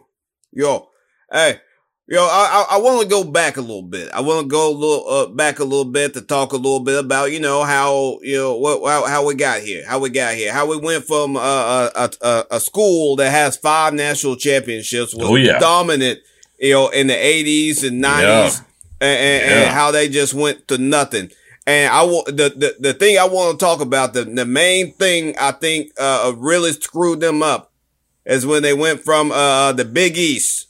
Yo, 0.50 0.88
hey, 1.30 1.60
yo, 2.08 2.20
I 2.22 2.66
I, 2.68 2.74
I 2.74 2.78
want 2.78 3.02
to 3.02 3.08
go 3.08 3.22
back 3.22 3.58
a 3.58 3.60
little 3.60 3.82
bit. 3.82 4.10
I 4.12 4.20
want 4.20 4.42
to 4.42 4.48
go 4.48 4.68
a 4.68 4.74
little 4.74 5.08
uh, 5.08 5.26
back 5.28 5.60
a 5.60 5.64
little 5.64 5.84
bit 5.84 6.14
to 6.14 6.20
talk 6.20 6.52
a 6.52 6.56
little 6.56 6.80
bit 6.80 6.98
about 6.98 7.30
you 7.30 7.38
know 7.38 7.62
how 7.62 8.18
you 8.22 8.38
know 8.38 8.56
what 8.56 8.84
how, 8.90 9.06
how 9.06 9.24
we 9.24 9.36
got 9.36 9.60
here, 9.60 9.86
how 9.86 10.00
we 10.00 10.10
got 10.10 10.34
here, 10.34 10.52
how 10.52 10.66
we 10.66 10.76
went 10.76 11.04
from 11.04 11.36
uh, 11.36 11.90
a, 11.94 12.10
a 12.22 12.44
a 12.50 12.60
school 12.60 13.14
that 13.16 13.30
has 13.30 13.56
five 13.56 13.94
national 13.94 14.34
championships 14.34 15.14
was 15.14 15.28
oh, 15.28 15.36
yeah. 15.36 15.60
dominant 15.60 16.18
you 16.58 16.72
know, 16.72 16.88
in 16.88 17.06
the 17.06 17.14
80s 17.14 17.86
and 17.86 18.02
90s 18.02 18.22
yeah. 18.22 18.46
and, 19.00 19.18
and, 19.18 19.50
yeah. 19.50 19.62
and, 19.62 19.70
how 19.70 19.90
they 19.90 20.08
just 20.08 20.34
went 20.34 20.68
to 20.68 20.78
nothing. 20.78 21.30
And 21.66 21.92
I 21.92 22.02
want 22.02 22.26
the, 22.26 22.48
the, 22.48 22.76
the 22.80 22.94
thing 22.94 23.18
I 23.18 23.26
want 23.26 23.58
to 23.58 23.64
talk 23.64 23.80
about, 23.80 24.14
the, 24.14 24.24
the 24.24 24.46
main 24.46 24.92
thing 24.92 25.36
I 25.38 25.52
think, 25.52 25.92
uh, 25.98 26.32
really 26.36 26.72
screwed 26.72 27.20
them 27.20 27.42
up 27.42 27.72
is 28.24 28.46
when 28.46 28.62
they 28.62 28.74
went 28.74 29.02
from, 29.02 29.30
uh, 29.30 29.72
the 29.72 29.84
Big 29.84 30.16
East 30.16 30.66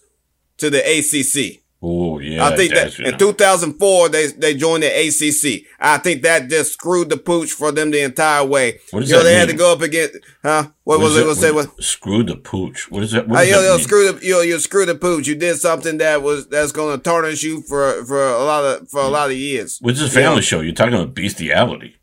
to 0.59 0.71
the 0.71 0.79
ACC. 0.79 1.63
Oh 1.81 2.19
yeah, 2.19 2.45
I 2.45 2.57
think 2.57 2.75
that 2.75 2.99
in 2.99 3.17
2004 3.17 4.09
they 4.09 4.27
they 4.33 4.55
joined 4.55 4.83
the 4.83 4.89
ACC. 4.89 5.65
I 5.79 5.99
think 5.99 6.23
that 6.23 6.49
just 6.49 6.73
screwed 6.73 7.09
the 7.09 7.17
pooch 7.17 7.53
for 7.53 7.71
them 7.71 7.93
the 7.93 8.01
entire 8.01 8.45
way. 8.45 8.81
What 8.91 9.01
does 9.01 9.11
you 9.11 9.17
know, 9.17 9.23
they 9.23 9.31
mean? 9.31 9.39
had 9.39 9.49
to 9.51 9.55
go 9.55 9.73
up 9.75 9.81
against, 9.81 10.17
huh? 10.43 10.71
What, 10.83 10.99
what 10.99 11.05
was 11.05 11.17
it? 11.17 11.27
What 11.27 11.37
say? 11.37 11.53
What? 11.53 11.81
Screw 11.81 12.25
the 12.25 12.35
pooch. 12.35 12.91
What 12.91 13.05
is 13.05 13.13
that? 13.13 13.29
What 13.29 13.39
uh, 13.39 13.43
yo, 13.43 13.61
that 13.61 13.67
yo, 13.67 13.77
mean? 13.77 13.85
screw 13.85 14.13
the 14.13 14.27
yo, 14.27 14.41
you 14.41 14.59
screw 14.59 14.87
the 14.87 14.97
pooch. 14.97 15.29
You 15.29 15.37
did 15.37 15.57
something 15.59 15.99
that 15.99 16.21
was 16.21 16.49
that's 16.49 16.73
going 16.73 16.97
to 16.97 17.03
tarnish 17.03 17.45
you 17.45 17.63
for 17.63 18.05
for 18.07 18.27
a 18.29 18.43
lot 18.43 18.65
of 18.65 18.89
for 18.89 19.01
a 19.01 19.09
lot 19.09 19.31
of 19.31 19.37
years. 19.37 19.79
Which 19.81 19.97
is 19.97 20.03
a 20.03 20.11
family 20.11 20.31
you 20.31 20.35
know? 20.37 20.41
show. 20.41 20.61
You're 20.61 20.75
talking 20.75 20.95
about 20.95 21.15
bestiality. 21.15 21.98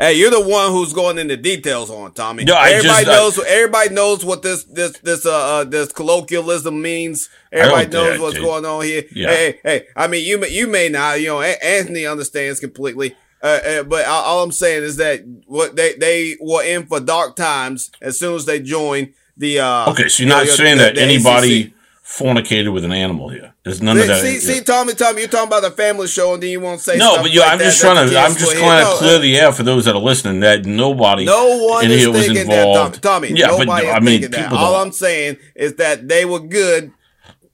Hey, 0.00 0.14
you're 0.14 0.30
the 0.30 0.40
one 0.40 0.72
who's 0.72 0.94
going 0.94 1.18
into 1.18 1.36
details 1.36 1.90
on 1.90 2.12
Tommy. 2.12 2.44
No, 2.44 2.56
everybody 2.56 3.04
just, 3.04 3.06
knows. 3.06 3.38
I, 3.38 3.48
everybody 3.50 3.94
knows 3.94 4.24
what 4.24 4.40
this 4.40 4.64
this 4.64 4.98
this 5.00 5.26
uh, 5.26 5.30
uh 5.58 5.64
this 5.64 5.92
colloquialism 5.92 6.80
means. 6.80 7.28
Everybody 7.52 7.88
knows 7.88 8.18
what's 8.18 8.36
dude. 8.36 8.44
going 8.44 8.64
on 8.64 8.82
here. 8.82 9.04
Yeah. 9.12 9.28
Hey, 9.28 9.60
hey, 9.62 9.86
I 9.94 10.06
mean, 10.06 10.24
you 10.24 10.42
you 10.46 10.68
may 10.68 10.88
not. 10.88 11.20
You 11.20 11.26
know, 11.26 11.42
Anthony 11.42 12.06
understands 12.06 12.60
completely. 12.60 13.14
Uh, 13.42 13.60
uh, 13.66 13.82
but 13.82 14.06
all 14.06 14.42
I'm 14.42 14.52
saying 14.52 14.84
is 14.84 14.96
that 14.96 15.22
what 15.46 15.76
they 15.76 15.92
they 15.92 16.38
were 16.40 16.64
in 16.64 16.86
for 16.86 16.98
dark 17.00 17.36
times 17.36 17.90
as 18.00 18.18
soon 18.18 18.36
as 18.36 18.46
they 18.46 18.58
joined 18.58 19.12
the. 19.36 19.60
Uh, 19.60 19.90
okay, 19.90 20.08
so 20.08 20.22
you're 20.22 20.30
not 20.30 20.46
know, 20.46 20.52
saying 20.52 20.78
the, 20.78 20.84
that 20.84 20.94
the 20.94 21.02
anybody. 21.02 21.62
ACC 21.64 21.74
fornicated 22.10 22.72
with 22.72 22.84
an 22.84 22.92
animal 22.92 23.28
here. 23.28 23.54
There's 23.62 23.80
none 23.80 23.96
see, 23.96 24.02
of 24.02 24.08
that. 24.08 24.20
See, 24.20 24.38
see, 24.38 24.60
Tommy, 24.62 24.94
Tommy, 24.94 25.20
you're 25.20 25.28
talking 25.28 25.46
about 25.46 25.62
the 25.62 25.70
family 25.70 26.08
show, 26.08 26.34
and 26.34 26.42
then 26.42 26.50
you 26.50 26.60
won't 26.60 26.80
say 26.80 26.96
no. 26.96 27.22
But 27.22 27.30
you, 27.30 27.40
like 27.40 27.52
I'm 27.52 27.58
just 27.60 27.80
trying 27.80 28.08
to, 28.08 28.18
I'm 28.18 28.34
just 28.34 28.56
trying 28.56 28.84
to 28.84 28.92
clear 28.98 29.18
the 29.20 29.36
air 29.36 29.52
for 29.52 29.62
those 29.62 29.84
that 29.84 29.94
are 29.94 30.00
listening 30.00 30.40
that 30.40 30.66
nobody, 30.66 31.24
no 31.24 31.66
one 31.68 31.84
in 31.84 31.90
here 31.92 32.10
was 32.10 32.26
involved. 32.26 32.96
That, 32.96 33.02
Tommy. 33.02 33.28
Tommy, 33.28 33.40
yeah, 33.40 33.56
but 33.56 33.68
I 33.68 34.00
mean, 34.00 34.22
people 34.22 34.58
all 34.58 34.82
I'm 34.82 34.92
saying 34.92 35.36
is 35.54 35.76
that 35.76 36.08
they 36.08 36.24
were 36.24 36.40
good, 36.40 36.92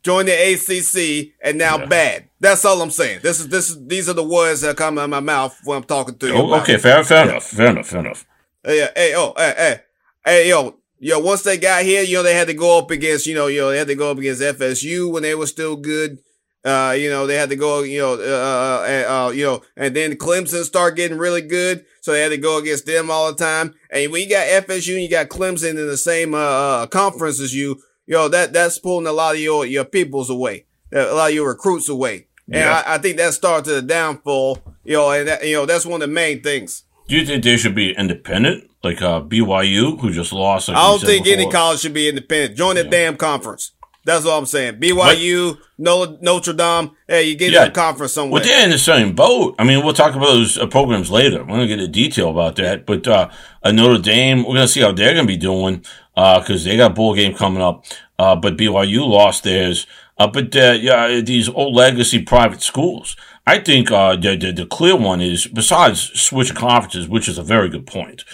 joined 0.03 0.29
the 0.29 0.33
ACC, 0.33 1.35
and 1.43 1.59
now 1.59 1.79
yeah. 1.79 1.87
bad. 1.87 2.29
That's 2.41 2.65
all 2.65 2.81
I'm 2.81 2.91
saying. 2.91 3.21
This 3.23 3.41
is 3.41 3.49
this 3.49 3.69
is 3.69 3.87
these 3.87 4.09
are 4.09 4.15
the 4.15 4.25
words 4.25 4.63
that 4.63 4.77
come 4.77 4.97
out 4.97 5.05
of 5.05 5.11
my 5.11 5.21
mouth 5.21 5.59
when 5.65 5.77
I'm 5.77 5.85
talking 5.85 6.17
to 6.17 6.27
you. 6.29 6.35
Oh, 6.35 6.61
okay, 6.61 6.79
fair, 6.79 7.05
fair 7.05 7.25
yeah. 7.27 7.31
enough, 7.33 7.45
fair 7.45 7.67
enough, 7.69 7.89
fair 7.89 8.01
enough. 8.01 8.27
Yeah, 8.67 8.89
hey, 8.97 9.15
oh, 9.17 9.35
hey, 9.37 9.55
hey, 9.57 9.81
hey, 10.25 10.49
yo, 10.49 10.77
you 10.99 11.13
know, 11.13 11.19
once 11.19 11.43
they 11.43 11.59
got 11.59 11.83
here, 11.83 12.03
you 12.03 12.17
know, 12.17 12.23
they 12.23 12.35
had 12.35 12.47
to 12.49 12.55
go 12.55 12.79
up 12.79 12.91
against, 12.91 13.27
you 13.27 13.35
know, 13.35 13.47
you 13.49 13.61
know, 13.61 13.71
they 13.71 13.79
had 13.79 13.89
to 13.89 13.95
go 13.95 14.11
up 14.11 14.19
against 14.19 14.43
FSU 14.43 15.13
when 15.13 15.23
they 15.23 15.35
were 15.35 15.47
still 15.47 15.77
good. 15.77 16.19
Uh, 16.65 16.97
you 16.99 17.09
know, 17.09 17.29
they 17.29 17.37
had 17.37 17.49
to 17.51 17.57
go, 17.57 17.83
you 17.83 18.01
know, 18.01 18.15
uh, 18.15 18.83
uh, 18.85 19.27
uh, 19.27 19.31
you 19.31 19.45
know, 19.45 19.63
and 19.77 19.95
then 19.95 20.15
Clemson 20.15 20.65
start 20.65 20.97
getting 20.97 21.17
really 21.17 21.43
good, 21.43 21.85
so 22.01 22.11
they 22.11 22.23
had 22.23 22.31
to 22.31 22.39
go 22.39 22.59
against 22.59 22.87
them 22.87 23.09
all 23.09 23.33
the 23.33 23.39
time. 23.39 23.73
And 23.89 24.11
when 24.11 24.23
you 24.23 24.29
got 24.29 24.49
FSU 24.67 24.95
and 24.95 25.03
you 25.03 25.09
got 25.09 25.29
Clemson 25.29 25.71
in 25.71 25.87
the 25.87 25.97
same 25.97 26.35
uh, 26.35 26.39
uh 26.39 26.87
conference 26.89 27.41
as 27.41 27.55
you, 27.55 27.81
you 28.07 28.15
know, 28.15 28.29
that 28.29 28.53
that's 28.53 28.81
pulling 28.81 29.07
a 29.07 29.13
lot 29.13 29.37
of 29.37 29.41
your 29.41 29.65
your 29.65 29.85
peoples 29.85 30.29
away, 30.29 30.67
a 30.93 31.15
lot 31.15 31.29
of 31.29 31.35
your 31.37 31.49
recruits 31.49 31.89
away. 31.89 32.27
And 32.49 32.57
yeah. 32.57 32.83
I, 32.85 32.95
I, 32.95 32.99
think 32.99 33.17
that 33.19 33.35
started 33.35 33.71
the 33.71 33.83
downfall, 33.83 34.59
you 34.85 34.95
know, 34.95 35.11
and 35.11 35.29
that, 35.29 35.47
you 35.47 35.55
know 35.55 35.67
that's 35.67 35.87
one 35.87 36.03
of 36.03 36.09
the 36.09 36.15
main 36.15 36.43
things. 36.43 36.83
Do 37.07 37.17
you 37.17 37.25
think 37.25 37.45
they 37.45 37.57
should 37.57 37.77
be 37.77 37.93
independent? 37.93 38.71
Like 38.87 39.03
uh, 39.03 39.21
BYU, 39.21 40.01
who 40.01 40.13
just 40.13 40.33
lost. 40.33 40.69
Like 40.69 40.77
I 40.77 40.83
don't 40.83 41.01
think 41.01 41.25
before. 41.25 41.41
any 41.41 41.51
college 41.51 41.81
should 41.81 41.95
be 41.95 42.09
independent. 42.09 42.57
Join 42.57 42.77
the 42.77 42.85
yeah. 42.85 42.91
damn 42.91 43.17
conference. 43.17 43.73
That's 44.07 44.25
what 44.25 44.39
I'm 44.39 44.47
saying. 44.47 44.79
BYU, 44.79 45.59
but, 45.79 46.23
Notre 46.23 46.53
Dame. 46.53 46.93
Hey, 47.09 47.25
you 47.25 47.35
get 47.35 47.51
yeah, 47.51 47.65
in 47.65 47.71
a 47.71 47.75
conference 47.75 48.13
somewhere. 48.13 48.41
Well, 48.41 48.49
they're 48.49 48.65
in 48.65 48.71
the 48.71 48.79
same 48.79 49.17
boat. 49.17 49.57
I 49.59 49.65
mean, 49.65 49.85
we'll 49.85 49.95
talk 49.95 50.15
about 50.15 50.27
those 50.27 50.57
uh, 50.57 50.69
programs 50.69 51.11
later. 51.11 51.41
We're 51.41 51.57
gonna 51.57 51.67
get 51.67 51.81
into 51.81 51.91
detail 51.91 52.31
about 52.31 52.55
that. 52.57 52.87
But 52.87 53.09
uh, 53.09 53.29
Notre 53.65 54.01
Dame, 54.01 54.45
we're 54.45 54.55
gonna 54.55 54.69
see 54.69 54.81
how 54.81 54.93
they're 54.93 55.13
gonna 55.13 55.27
be 55.27 55.37
doing 55.37 55.85
because 56.15 56.65
uh, 56.65 56.71
they 56.71 56.77
got 56.77 56.93
a 56.93 56.95
bowl 56.95 57.15
game 57.17 57.35
coming 57.35 57.61
up. 57.61 57.85
Uh, 58.17 58.37
but 58.37 58.57
BYU 58.57 59.07
lost 59.07 59.43
theirs. 59.43 59.89
Uh, 60.19 60.29
but 60.29 60.55
uh, 60.55 60.79
yeah, 60.81 61.21
these 61.21 61.49
old 61.49 61.75
legacy 61.75 62.23
private 62.23 62.63
schools. 62.63 63.17
I 63.49 63.59
think 63.59 63.89
the, 63.89 64.37
the, 64.41 64.53
the 64.53 64.67
clear 64.67 64.97
one 64.97 65.21
is 65.21 65.47
besides 65.47 66.01
switch 66.21 66.55
conferences, 66.55 67.09
which 67.09 67.29
is 67.29 67.39
a 67.39 67.45
very 67.45 67.69
good 67.69 67.87
point 67.87 68.25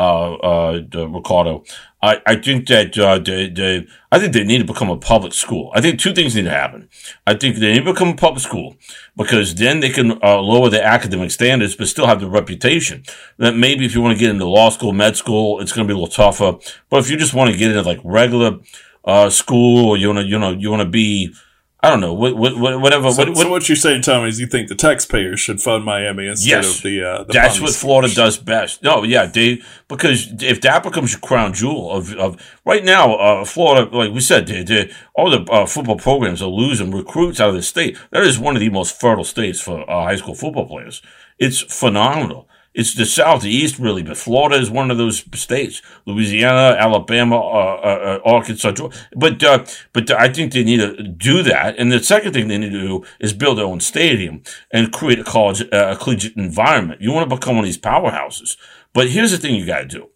Ricardo. 0.00 1.64
I, 2.02 2.22
I 2.24 2.36
think 2.36 2.66
that 2.68 2.98
uh, 2.98 3.18
they, 3.18 3.50
they, 3.50 3.86
I 4.10 4.18
think 4.18 4.32
they 4.32 4.44
need 4.44 4.58
to 4.58 4.72
become 4.72 4.88
a 4.88 4.96
public 4.96 5.34
school. 5.34 5.70
I 5.74 5.82
think 5.82 6.00
two 6.00 6.14
things 6.14 6.34
need 6.34 6.44
to 6.44 6.50
happen. 6.50 6.88
I 7.26 7.34
think 7.34 7.56
they 7.56 7.74
need 7.74 7.84
to 7.84 7.92
become 7.92 8.08
a 8.08 8.16
public 8.16 8.42
school 8.42 8.76
because 9.16 9.54
then 9.54 9.80
they 9.80 9.90
can 9.90 10.12
uh, 10.22 10.40
lower 10.40 10.70
their 10.70 10.84
academic 10.84 11.30
standards, 11.30 11.76
but 11.76 11.88
still 11.88 12.06
have 12.06 12.20
the 12.20 12.30
reputation 12.30 13.04
that 13.36 13.54
maybe 13.54 13.84
if 13.84 13.94
you 13.94 14.00
want 14.00 14.16
to 14.16 14.18
get 14.18 14.30
into 14.30 14.46
law 14.46 14.70
school, 14.70 14.92
med 14.92 15.16
school, 15.16 15.60
it's 15.60 15.72
going 15.72 15.86
to 15.86 15.92
be 15.92 15.96
a 15.96 16.00
little 16.00 16.14
tougher. 16.14 16.58
But 16.88 17.00
if 17.00 17.10
you 17.10 17.18
just 17.18 17.34
want 17.34 17.50
to 17.50 17.56
get 17.56 17.70
into 17.70 17.82
like 17.82 18.00
regular 18.02 18.60
uh, 19.04 19.28
school, 19.28 19.90
or 19.90 19.96
you 19.98 20.08
want 20.08 20.20
to, 20.20 20.26
you 20.26 20.38
know, 20.38 20.52
you 20.52 20.70
want 20.70 20.82
to 20.82 20.88
be 20.88 21.34
I 21.82 21.88
don't 21.88 22.00
know. 22.00 22.12
What, 22.12 22.36
what, 22.36 22.58
whatever. 22.80 23.10
So 23.10 23.24
what, 23.24 23.36
so, 23.38 23.50
what, 23.50 23.68
you're 23.68 23.76
saying, 23.76 24.02
Tommy, 24.02 24.28
is 24.28 24.38
you 24.38 24.46
think 24.46 24.68
the 24.68 24.74
taxpayers 24.74 25.40
should 25.40 25.62
fund 25.62 25.82
Miami 25.82 26.26
instead 26.26 26.48
yes, 26.48 26.76
of 26.76 26.82
the, 26.82 27.02
uh, 27.02 27.24
the 27.24 27.32
That's 27.32 27.58
what 27.58 27.74
Florida 27.74 28.14
does 28.14 28.36
best. 28.36 28.82
No, 28.82 29.02
yeah, 29.02 29.24
they 29.24 29.62
because 29.88 30.42
if 30.42 30.60
that 30.60 30.82
becomes 30.82 31.12
your 31.12 31.20
crown 31.20 31.54
jewel 31.54 31.90
of, 31.90 32.12
of 32.16 32.58
right 32.66 32.84
now, 32.84 33.14
uh, 33.14 33.44
Florida, 33.46 33.96
like 33.96 34.12
we 34.12 34.20
said, 34.20 34.46
they, 34.46 34.62
they, 34.62 34.92
all 35.14 35.30
the 35.30 35.42
uh, 35.50 35.64
football 35.64 35.96
programs 35.96 36.42
are 36.42 36.50
losing 36.50 36.90
recruits 36.90 37.40
out 37.40 37.48
of 37.48 37.54
the 37.54 37.62
state. 37.62 37.96
That 38.10 38.24
is 38.24 38.38
one 38.38 38.56
of 38.56 38.60
the 38.60 38.68
most 38.68 39.00
fertile 39.00 39.24
states 39.24 39.60
for 39.60 39.88
uh, 39.90 40.04
high 40.04 40.16
school 40.16 40.34
football 40.34 40.66
players. 40.66 41.00
It's 41.38 41.60
phenomenal. 41.60 42.46
It's 42.72 42.94
the 42.94 43.04
southeast, 43.04 43.80
really, 43.80 44.04
but 44.04 44.16
Florida 44.16 44.56
is 44.56 44.70
one 44.70 44.92
of 44.92 44.98
those 44.98 45.24
states. 45.34 45.82
Louisiana, 46.06 46.76
Alabama, 46.78 47.36
uh, 47.36 47.80
uh, 47.82 48.20
uh 48.24 48.30
Arkansas, 48.30 48.74
but 49.16 49.42
uh, 49.42 49.64
but 49.92 50.08
I 50.12 50.32
think 50.32 50.52
they 50.52 50.62
need 50.62 50.78
to 50.78 51.02
do 51.02 51.42
that. 51.42 51.76
And 51.78 51.90
the 51.90 52.00
second 52.00 52.32
thing 52.32 52.46
they 52.46 52.58
need 52.58 52.70
to 52.70 52.80
do 52.80 53.04
is 53.18 53.32
build 53.32 53.58
their 53.58 53.64
own 53.64 53.80
stadium 53.80 54.42
and 54.70 54.92
create 54.92 55.18
a 55.18 55.24
college, 55.24 55.62
uh, 55.72 55.94
a 55.94 55.96
collegiate 55.96 56.36
environment. 56.36 57.00
You 57.00 57.10
want 57.10 57.28
to 57.28 57.36
become 57.36 57.56
one 57.56 57.64
of 57.64 57.68
these 57.68 57.76
powerhouses. 57.76 58.56
But 58.92 59.10
here's 59.10 59.32
the 59.32 59.38
thing: 59.38 59.56
you 59.56 59.66
got 59.66 59.80
to 59.80 59.86
do. 59.86 60.10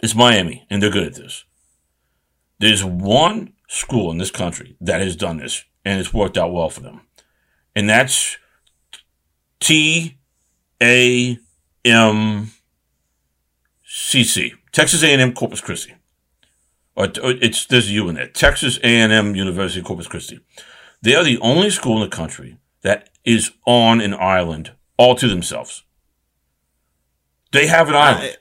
It's 0.00 0.14
Miami, 0.14 0.64
and 0.70 0.80
they're 0.80 0.90
good 0.90 1.08
at 1.08 1.14
this. 1.16 1.44
There's 2.60 2.84
one 2.84 3.52
school 3.66 4.12
in 4.12 4.18
this 4.18 4.30
country 4.30 4.76
that 4.80 5.00
has 5.00 5.16
done 5.16 5.38
this, 5.38 5.64
and 5.84 5.98
it's 5.98 6.14
worked 6.14 6.38
out 6.38 6.52
well 6.52 6.68
for 6.68 6.82
them, 6.82 7.00
and 7.74 7.90
that's 7.90 8.38
T 9.58 10.18
A 10.80 11.38
M 11.84 12.50
C 13.84 14.24
C 14.24 14.54
Texas 14.72 15.02
A&M 15.02 15.32
Corpus 15.32 15.60
Christi. 15.60 15.94
Or, 16.96 17.08
it's 17.22 17.66
there's 17.66 17.88
a 17.88 17.92
U 17.92 18.08
in 18.08 18.14
there. 18.14 18.28
Texas 18.28 18.78
A&M 18.82 19.34
University 19.34 19.82
Corpus 19.82 20.06
Christi. 20.06 20.40
They 21.02 21.14
are 21.14 21.24
the 21.24 21.38
only 21.38 21.70
school 21.70 22.02
in 22.02 22.08
the 22.08 22.16
country 22.16 22.56
that 22.82 23.10
is 23.24 23.50
on 23.66 24.00
an 24.00 24.14
island 24.14 24.72
all 24.96 25.14
to 25.16 25.28
themselves. 25.28 25.82
They 27.52 27.66
have 27.66 27.88
an 27.88 27.94
island. 27.94 28.38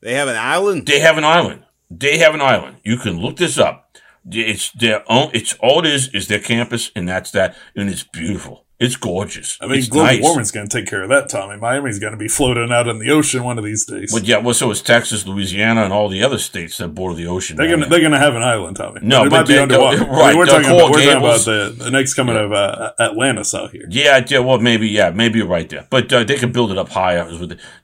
They 0.00 0.14
have 0.14 0.28
an 0.28 0.36
island. 0.36 0.86
They 0.86 1.00
have 1.00 1.18
an 1.18 1.24
island. 1.24 1.64
They 1.90 2.18
have 2.18 2.34
an 2.34 2.40
island. 2.40 2.76
You 2.82 2.96
can 2.98 3.18
look 3.18 3.36
this 3.36 3.58
up. 3.58 3.96
It's 4.30 4.70
their 4.72 5.04
own. 5.10 5.30
It's 5.34 5.54
all 5.60 5.80
it 5.80 5.86
is 5.86 6.08
is 6.14 6.28
their 6.28 6.40
campus, 6.40 6.90
and 6.96 7.08
that's 7.08 7.30
that, 7.32 7.56
and 7.76 7.90
it's 7.90 8.04
beautiful. 8.04 8.63
It's 8.80 8.96
gorgeous. 8.96 9.56
I 9.60 9.68
mean, 9.68 9.78
it's 9.78 9.88
global 9.88 10.06
nice. 10.06 10.22
warming's 10.22 10.50
going 10.50 10.68
to 10.68 10.78
take 10.78 10.88
care 10.88 11.04
of 11.04 11.08
that, 11.08 11.28
Tommy. 11.28 11.56
Miami's 11.56 12.00
going 12.00 12.10
to 12.10 12.18
be 12.18 12.26
floating 12.26 12.72
out 12.72 12.88
in 12.88 12.98
the 12.98 13.08
ocean 13.12 13.44
one 13.44 13.56
of 13.56 13.62
these 13.62 13.84
days. 13.84 14.12
But 14.12 14.24
yeah, 14.24 14.38
well, 14.38 14.52
so 14.52 14.68
is 14.72 14.82
Texas, 14.82 15.24
Louisiana, 15.28 15.84
and 15.84 15.92
all 15.92 16.08
the 16.08 16.24
other 16.24 16.38
states 16.38 16.78
that 16.78 16.88
border 16.88 17.14
the 17.14 17.28
ocean. 17.28 17.56
They're 17.56 17.68
going 17.68 17.82
to 17.82 17.86
they're 17.86 18.00
going 18.00 18.12
to 18.12 18.18
have 18.18 18.34
an 18.34 18.42
island, 18.42 18.76
Tommy. 18.76 18.98
No, 19.02 19.24
it 19.24 19.30
might 19.30 19.46
be 19.46 19.56
underwater. 19.56 19.98
Right, 19.98 20.10
I 20.10 20.28
mean, 20.30 20.38
we're, 20.38 20.46
talking 20.46 20.66
about, 20.66 20.90
we're 20.90 21.04
talking 21.04 21.18
about 21.18 21.44
the, 21.44 21.74
the 21.78 21.90
next 21.92 22.14
coming 22.14 22.34
yeah. 22.34 22.42
of 22.42 22.52
uh, 22.52 22.92
Atlantis 22.98 23.54
out 23.54 23.70
here. 23.70 23.86
Yeah, 23.88 24.24
yeah. 24.26 24.40
Well, 24.40 24.58
maybe 24.58 24.88
yeah, 24.88 25.10
maybe 25.10 25.38
you're 25.38 25.46
right 25.46 25.68
there. 25.68 25.86
But 25.88 26.12
uh, 26.12 26.24
they 26.24 26.36
can 26.36 26.50
build 26.50 26.72
it 26.72 26.78
up 26.78 26.88
higher. 26.88 27.30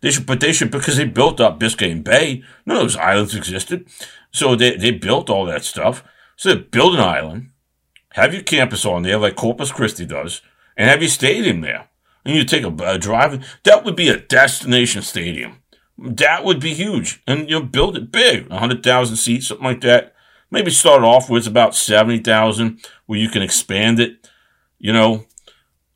They 0.01 0.11
should, 0.11 0.27
but 0.27 0.41
they 0.41 0.53
should 0.53 0.73
because 0.73 0.97
they 0.97 1.05
built 1.05 1.41
up 1.41 1.61
Biscayne 1.61 2.03
Bay. 2.03 2.43
None 2.67 2.77
of 2.77 2.83
those 2.83 2.97
islands 2.97 3.37
existed, 3.37 3.87
so 4.33 4.57
they 4.57 4.77
they 4.77 4.91
built 4.91 5.31
all 5.31 5.47
that 5.47 5.65
stuff. 5.65 6.03
So 6.35 6.57
build 6.57 6.95
an 6.95 7.01
island, 7.01 7.51
have 8.15 8.35
your 8.35 8.43
campus 8.43 8.85
on 8.85 9.05
there 9.05 9.19
like 9.19 9.37
Corpus 9.37 9.71
Christi 9.71 10.05
does 10.05 10.43
and 10.81 10.89
have 10.89 11.03
your 11.03 11.11
stadium 11.11 11.61
there. 11.61 11.91
And 12.25 12.35
you 12.35 12.43
take 12.43 12.65
a, 12.65 12.75
a 12.83 12.99
drive. 12.99 13.59
That 13.65 13.85
would 13.85 13.97
be 13.97 14.09
a 14.09 14.17
destination 14.17 15.03
stadium. 15.03 15.59
That 15.99 16.43
would 16.43 16.59
be 16.59 16.73
huge. 16.73 17.23
And 17.27 17.51
you 17.51 17.63
build 17.63 17.99
it 17.99 18.11
big, 18.11 18.49
100,000 18.49 19.17
seats, 19.17 19.49
something 19.49 19.65
like 19.65 19.83
that. 19.83 20.15
Maybe 20.51 20.71
start 20.71 21.03
off 21.03 21.29
with 21.29 21.47
about 21.47 21.75
70,000 21.75 22.81
where 23.05 23.19
you 23.19 23.29
can 23.29 23.43
expand 23.43 24.01
it, 24.01 24.27
you 24.79 24.91
know, 24.91 25.27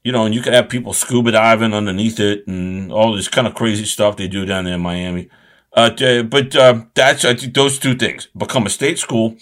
you 0.02 0.12
know, 0.12 0.26
and 0.26 0.34
you 0.34 0.42
could 0.42 0.52
have 0.52 0.68
people 0.68 0.92
scuba 0.92 1.32
diving 1.32 1.72
underneath 1.72 2.20
it 2.20 2.46
and 2.46 2.92
all 2.92 3.14
this 3.14 3.28
kind 3.28 3.46
of 3.46 3.54
crazy 3.54 3.86
stuff 3.86 4.18
they 4.18 4.28
do 4.28 4.44
down 4.44 4.66
there 4.66 4.74
in 4.74 4.82
Miami. 4.82 5.30
Uh, 5.72 6.22
but 6.24 6.54
uh, 6.54 6.84
that's 6.92 7.24
I 7.24 7.34
think 7.34 7.54
those 7.54 7.78
two 7.78 7.94
things 7.94 8.28
become 8.36 8.66
a 8.66 8.70
state 8.70 8.98
school, 8.98 9.36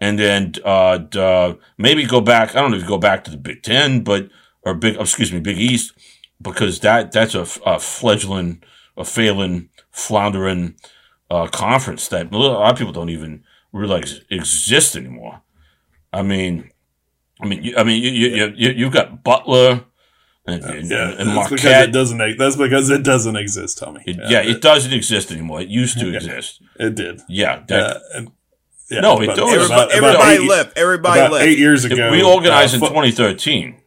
and 0.00 0.18
then 0.18 0.52
uh, 0.64 1.54
maybe 1.78 2.04
go 2.04 2.20
back. 2.20 2.50
I 2.50 2.60
don't 2.60 2.70
know 2.70 2.76
if 2.76 2.82
you 2.82 2.88
go 2.88 2.98
back 2.98 3.24
to 3.24 3.30
the 3.30 3.38
Big 3.38 3.62
Ten, 3.62 4.04
but 4.04 4.28
or 4.64 4.74
big, 4.74 4.96
excuse 4.96 5.32
me, 5.32 5.40
Big 5.40 5.58
East, 5.58 5.92
because 6.40 6.80
that 6.80 7.12
that's 7.12 7.34
a, 7.34 7.46
a 7.64 7.78
fledgling, 7.78 8.62
a 8.96 9.04
failing, 9.04 9.68
floundering 9.90 10.74
uh, 11.30 11.46
conference 11.46 12.08
that 12.08 12.32
a 12.32 12.36
lot 12.36 12.70
of 12.70 12.78
people 12.78 12.92
don't 12.92 13.10
even 13.10 13.44
realize 13.72 14.20
exists 14.30 14.96
anymore. 14.96 15.40
I 16.12 16.22
mean, 16.22 16.70
I 17.40 17.46
mean, 17.46 17.62
you, 17.62 17.76
I 17.76 17.84
mean, 17.84 18.02
you 18.02 18.10
you 18.10 18.52
you 18.56 18.70
you've 18.70 18.92
got 18.92 19.24
Butler. 19.24 19.84
And, 20.44 20.64
and, 20.64 20.90
yeah, 20.90 21.10
and 21.10 21.18
that's 21.18 21.34
Marquette. 21.36 21.50
because 21.50 21.88
it 21.88 21.92
doesn't. 21.92 22.36
That's 22.36 22.56
because 22.56 22.90
it 22.90 23.04
doesn't 23.04 23.36
exist, 23.36 23.78
Tommy. 23.78 24.02
It, 24.04 24.16
yeah, 24.16 24.28
yeah 24.28 24.40
it, 24.40 24.56
it, 24.56 24.60
doesn't 24.60 24.92
exist 24.92 25.30
anymore. 25.30 25.60
It 25.60 25.68
used 25.68 26.00
to 26.00 26.12
exist. 26.16 26.60
It 26.80 26.96
did. 26.96 27.20
Yeah, 27.28 27.62
that, 27.68 28.02
yeah, 28.10 28.18
and, 28.18 28.32
yeah 28.90 29.00
no, 29.02 29.22
it 29.22 29.26
does. 29.26 29.38
Everybody, 29.38 29.92
everybody 29.94 30.34
eight, 30.34 30.48
left. 30.48 30.76
Everybody 30.76 31.20
left. 31.20 31.44
Eight 31.44 31.58
years 31.58 31.84
ago, 31.84 32.10
we 32.10 32.24
organized 32.24 32.74
uh, 32.74 32.86
in 32.86 32.92
2013. 32.92 33.81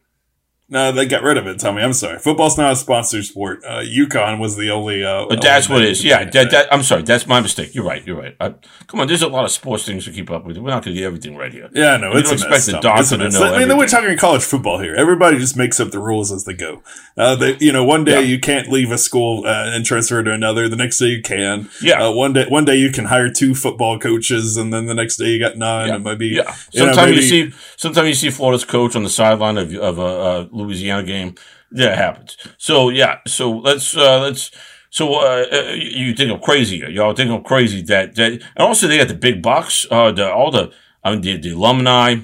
No, 0.68 0.90
they 0.90 1.06
got 1.06 1.22
rid 1.22 1.36
of 1.36 1.46
it. 1.46 1.60
Tell 1.60 1.72
me, 1.72 1.80
I'm 1.80 1.92
sorry. 1.92 2.18
Football's 2.18 2.58
not 2.58 2.72
a 2.72 2.76
sponsored 2.76 3.24
sport. 3.24 3.62
Uh, 3.64 3.82
UConn 3.82 4.40
was 4.40 4.56
the 4.56 4.70
only. 4.70 5.04
Uh, 5.04 5.26
but 5.28 5.40
that's 5.40 5.68
what 5.68 5.82
it 5.82 5.90
is. 5.90 6.04
Yeah, 6.04 6.24
that, 6.24 6.50
that, 6.50 6.72
I'm 6.72 6.82
sorry. 6.82 7.02
That's 7.02 7.24
my 7.24 7.40
mistake. 7.40 7.72
You're 7.72 7.84
right. 7.84 8.04
You're 8.04 8.16
right. 8.16 8.36
I, 8.40 8.52
come 8.88 8.98
on, 8.98 9.06
there's 9.06 9.22
a 9.22 9.28
lot 9.28 9.44
of 9.44 9.52
sports 9.52 9.86
things 9.86 10.06
to 10.06 10.10
keep 10.10 10.28
up 10.28 10.44
with. 10.44 10.58
We're 10.58 10.70
not 10.70 10.84
going 10.84 10.96
to 10.96 11.00
get 11.00 11.06
everything 11.06 11.36
right 11.36 11.52
here. 11.52 11.70
Yeah, 11.72 11.96
no, 11.98 12.16
it's 12.16 12.32
a 12.32 12.34
expect 12.34 12.50
mess, 12.50 12.66
the 12.66 12.80
doctor 12.80 13.16
to 13.16 13.30
know. 13.30 13.44
I 13.44 13.60
mean, 13.60 13.68
then 13.68 13.78
we're 13.78 13.86
talking 13.86 14.16
college 14.18 14.42
football 14.42 14.80
here. 14.80 14.96
Everybody 14.96 15.38
just 15.38 15.56
makes 15.56 15.78
up 15.78 15.92
the 15.92 16.00
rules 16.00 16.32
as 16.32 16.44
they 16.46 16.54
go. 16.54 16.82
Uh, 17.16 17.36
they, 17.36 17.56
you 17.60 17.72
know, 17.72 17.84
one 17.84 18.04
day 18.04 18.22
yeah. 18.22 18.26
you 18.26 18.40
can't 18.40 18.68
leave 18.68 18.90
a 18.90 18.98
school 18.98 19.46
uh, 19.46 19.66
and 19.68 19.86
transfer 19.86 20.20
to 20.20 20.32
another. 20.32 20.68
The 20.68 20.74
next 20.74 20.98
day 20.98 21.06
you 21.06 21.22
can. 21.22 21.70
Yeah. 21.80 22.08
Uh, 22.08 22.12
one 22.12 22.32
day, 22.32 22.46
one 22.48 22.64
day 22.64 22.74
you 22.74 22.90
can 22.90 23.04
hire 23.04 23.30
two 23.30 23.54
football 23.54 24.00
coaches, 24.00 24.56
and 24.56 24.72
then 24.72 24.86
the 24.86 24.94
next 24.94 25.16
day 25.16 25.26
you 25.26 25.38
got 25.38 25.56
nine. 25.56 25.88
Yeah. 25.90 25.98
might 25.98 26.18
be. 26.18 26.26
yeah. 26.26 26.52
Sometimes 26.72 27.10
you, 27.10 27.16
you, 27.16 27.22
see, 27.22 27.56
sometimes 27.76 28.08
you 28.08 28.14
see 28.14 28.30
Florida's 28.30 28.64
coach 28.64 28.96
on 28.96 29.04
the 29.04 29.10
sideline 29.10 29.58
of 29.58 29.72
of 29.76 30.00
a, 30.00 30.02
a 30.02 30.55
Louisiana 30.56 31.02
game 31.02 31.34
That 31.72 31.98
happens. 31.98 32.36
So 32.58 32.88
yeah, 32.88 33.18
so 33.26 33.50
let's 33.50 33.96
uh, 33.96 34.20
let's. 34.20 34.50
So 34.90 35.14
uh, 35.16 35.44
uh 35.52 35.72
you 35.74 36.14
think 36.14 36.30
I'm 36.32 36.40
crazy? 36.40 36.78
Y'all 36.78 37.14
think 37.14 37.30
I'm 37.30 37.42
crazy 37.42 37.82
that 37.82 38.14
that, 38.16 38.32
and 38.32 38.42
also 38.56 38.86
they 38.86 38.98
got 38.98 39.08
the 39.08 39.14
big 39.14 39.42
box. 39.42 39.86
Uh, 39.90 40.12
the 40.12 40.32
all 40.32 40.50
the 40.50 40.72
I 41.04 41.12
mean 41.12 41.20
the, 41.20 41.36
the 41.38 41.50
alumni, 41.50 42.16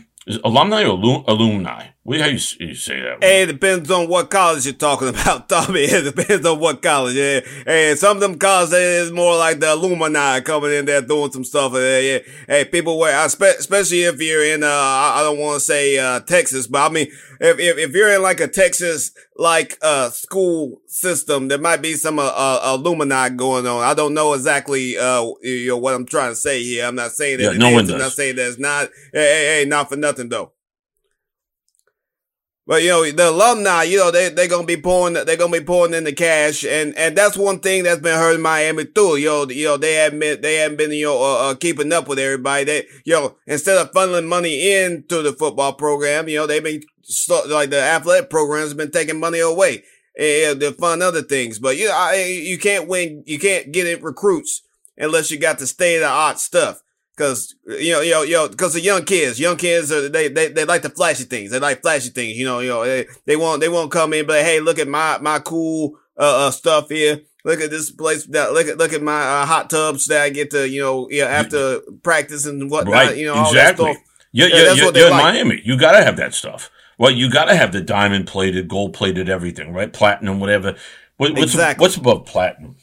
alumni 0.44 0.84
or 0.84 1.24
alumni. 1.28 1.91
What 2.04 2.21
how 2.21 2.26
you, 2.26 2.38
you 2.59 2.75
say 2.75 3.00
that? 3.00 3.18
Hey, 3.23 3.42
it 3.42 3.47
depends 3.47 3.88
on 3.88 4.09
what 4.09 4.28
college 4.28 4.64
you're 4.64 4.75
talking 4.75 5.06
about, 5.06 5.49
Tommy. 5.49 5.82
It 5.82 6.02
depends 6.02 6.44
on 6.44 6.59
what 6.59 6.82
college. 6.82 7.14
Yeah, 7.14 7.40
hey, 7.64 7.94
some 7.94 8.16
of 8.16 8.21
them 8.21 8.38
colleges 8.40 8.73
is 8.73 9.12
more 9.12 9.37
like 9.37 9.61
the 9.61 9.73
alumni 9.73 10.40
coming 10.40 10.73
in 10.73 10.85
there 10.85 11.00
doing 11.00 11.30
some 11.30 11.44
stuff. 11.44 11.75
Yeah, 11.75 11.99
yeah. 11.99 12.18
Hey, 12.49 12.64
people 12.64 12.99
wear, 12.99 13.25
especially 13.25 14.02
if 14.02 14.21
you're 14.21 14.44
in, 14.44 14.64
uh, 14.64 14.66
I 14.66 15.21
don't 15.23 15.38
want 15.38 15.61
to 15.61 15.64
say 15.64 15.97
uh, 15.97 16.18
Texas, 16.18 16.66
but 16.66 16.90
I 16.90 16.92
mean, 16.92 17.06
if, 17.38 17.61
if 17.61 17.78
if 17.78 17.92
you're 17.92 18.12
in 18.12 18.23
like 18.23 18.40
a 18.40 18.49
Texas 18.49 19.12
like 19.37 19.78
uh 19.80 20.11
school 20.11 20.80
system, 20.88 21.47
there 21.47 21.59
might 21.59 21.82
be 21.82 21.94
some 21.94 22.18
uh, 22.18 22.32
uh, 22.35 22.61
alumni 22.64 23.28
going 23.28 23.68
on. 23.68 23.80
I 23.80 23.94
don't 23.94 24.14
know 24.14 24.32
exactly 24.32 24.99
uh 24.99 25.25
you 25.42 25.68
know 25.68 25.78
what 25.78 25.94
I'm 25.94 26.06
trying 26.06 26.32
to 26.32 26.37
say 26.37 26.64
here. 26.64 26.85
I'm 26.85 26.97
not 26.97 27.12
saying 27.12 27.38
that 27.38 27.52
yeah, 27.52 27.59
no 27.59 27.68
is. 27.68 27.75
one 27.75 27.85
does. 27.85 27.92
I'm 27.92 27.99
not 28.00 28.12
saying 28.12 28.35
that 28.37 28.49
it's 28.49 28.59
not. 28.59 28.88
Hey, 29.12 29.21
hey, 29.21 29.61
hey, 29.61 29.64
not 29.68 29.88
for 29.88 29.97
nothing 29.97 30.28
though. 30.28 30.52
But 32.64 32.83
you 32.83 32.90
know, 32.90 33.11
the 33.11 33.31
alumni, 33.31 33.83
you 33.83 33.99
know, 33.99 34.12
they 34.12 34.28
they're 34.28 34.47
gonna 34.47 34.66
be 34.66 34.76
pouring 34.76 35.14
they're 35.14 35.37
gonna 35.37 35.59
be 35.59 35.64
pouring 35.64 35.95
in 35.95 36.04
the 36.04 36.12
cash, 36.12 36.64
and 36.64 36.97
and 36.97 37.16
that's 37.16 37.37
one 37.37 37.59
thing 37.59 37.83
that's 37.83 38.00
been 38.00 38.16
hurting 38.16 38.40
Miami 38.40 38.85
too. 38.85 39.16
You 39.16 39.26
know, 39.26 39.49
you 39.49 39.64
know 39.64 39.76
they 39.76 39.95
haven't 39.95 40.21
been 40.21 40.40
they 40.40 40.57
haven't 40.57 40.76
been 40.76 40.92
you 40.92 41.07
know 41.07 41.21
uh, 41.21 41.50
uh, 41.50 41.54
keeping 41.57 41.92
up 41.92 42.07
with 42.07 42.21
everybody. 42.21 42.64
They 42.64 42.87
you 43.04 43.14
know 43.14 43.37
instead 43.47 43.78
of 43.78 43.90
funneling 43.90 44.28
money 44.28 44.81
into 44.81 45.23
the 45.23 45.33
football 45.33 45.73
program, 45.73 46.28
you 46.28 46.38
know 46.38 46.47
they've 46.47 46.62
been 46.62 46.83
like 47.49 47.71
the 47.71 47.81
athletic 47.81 48.31
programs 48.31 48.69
have 48.69 48.78
been 48.78 48.92
taking 48.92 49.19
money 49.19 49.40
away 49.40 49.83
and 50.19 50.61
to 50.61 50.73
fund 50.73 51.02
other 51.02 51.23
things. 51.23 51.59
But 51.59 51.76
you 51.76 51.88
know, 51.88 51.97
I, 51.97 52.25
you 52.25 52.59
can't 52.59 52.88
win, 52.88 53.25
you 53.26 53.38
can't 53.38 53.73
get 53.73 53.87
it 53.87 54.02
recruits 54.02 54.62
unless 54.97 55.31
you 55.31 55.38
got 55.38 55.59
the 55.59 55.66
state 55.66 55.97
of 55.97 56.02
the 56.02 56.09
art 56.09 56.38
stuff. 56.38 56.83
Cause, 57.16 57.54
you 57.66 57.92
know, 57.92 58.00
you 58.00 58.11
know, 58.11 58.23
you 58.23 58.35
know, 58.35 58.49
cause 58.49 58.73
the 58.73 58.81
young 58.81 59.04
kids, 59.04 59.38
young 59.38 59.57
kids 59.57 59.92
are, 59.92 60.09
they, 60.09 60.28
they, 60.28 60.49
they 60.49 60.64
like 60.64 60.83
the 60.83 60.88
flashy 60.88 61.25
things. 61.25 61.50
They 61.50 61.59
like 61.59 61.83
flashy 61.83 62.09
things, 62.09 62.38
you 62.38 62.47
know, 62.47 62.61
you 62.61 62.71
know, 62.71 62.85
they, 62.85 63.07
they 63.26 63.37
won't, 63.37 63.61
they 63.61 63.69
won't 63.69 63.92
come 63.92 64.14
in, 64.14 64.26
but 64.26 64.42
hey, 64.42 64.61
look 64.61 64.78
at 64.78 64.88
my, 64.88 65.19
my 65.19 65.38
cool, 65.38 65.99
uh, 66.19 66.47
uh, 66.47 66.50
stuff 66.50 66.88
here. 66.88 67.21
Look 67.45 67.61
at 67.61 67.71
this 67.71 67.90
place. 67.90 68.25
That, 68.26 68.52
look 68.52 68.69
at, 68.69 68.78
look 68.78 68.92
at 68.92 69.02
my 69.02 69.21
uh, 69.21 69.47
hot 69.47 69.69
tubs 69.69 70.07
that 70.07 70.23
I 70.23 70.31
get 70.31 70.50
to, 70.52 70.69
you 70.69 70.81
know, 70.81 71.09
yeah, 71.11 71.25
after 71.25 71.81
practice 72.02 72.47
and 72.47 72.71
whatnot, 72.71 72.95
right. 72.95 73.16
you 73.16 73.26
know, 73.26 73.40
exactly. 73.42 73.85
all 73.85 73.92
that 73.95 74.00
stuff. 74.00 74.12
You're, 74.31 74.49
yeah, 74.49 74.57
you're, 74.57 74.75
you're, 74.75 74.97
you're 74.97 75.07
in 75.07 75.11
like. 75.11 75.23
Miami. 75.35 75.61
You 75.64 75.76
gotta 75.76 76.04
have 76.04 76.16
that 76.19 76.35
stuff. 76.35 76.71
Well, 76.99 77.11
you 77.11 77.28
gotta 77.31 77.57
have 77.57 77.73
the 77.73 77.81
diamond 77.81 78.28
plated, 78.28 78.69
gold 78.69 78.95
plated, 78.95 79.28
everything, 79.28 79.73
right? 79.73 79.92
Platinum, 79.92 80.38
whatever. 80.40 80.76
What, 81.16 81.33
what's, 81.33 81.54
exactly. 81.54 81.83
what's 81.83 81.97
above 81.97 82.26
platinum? 82.26 82.76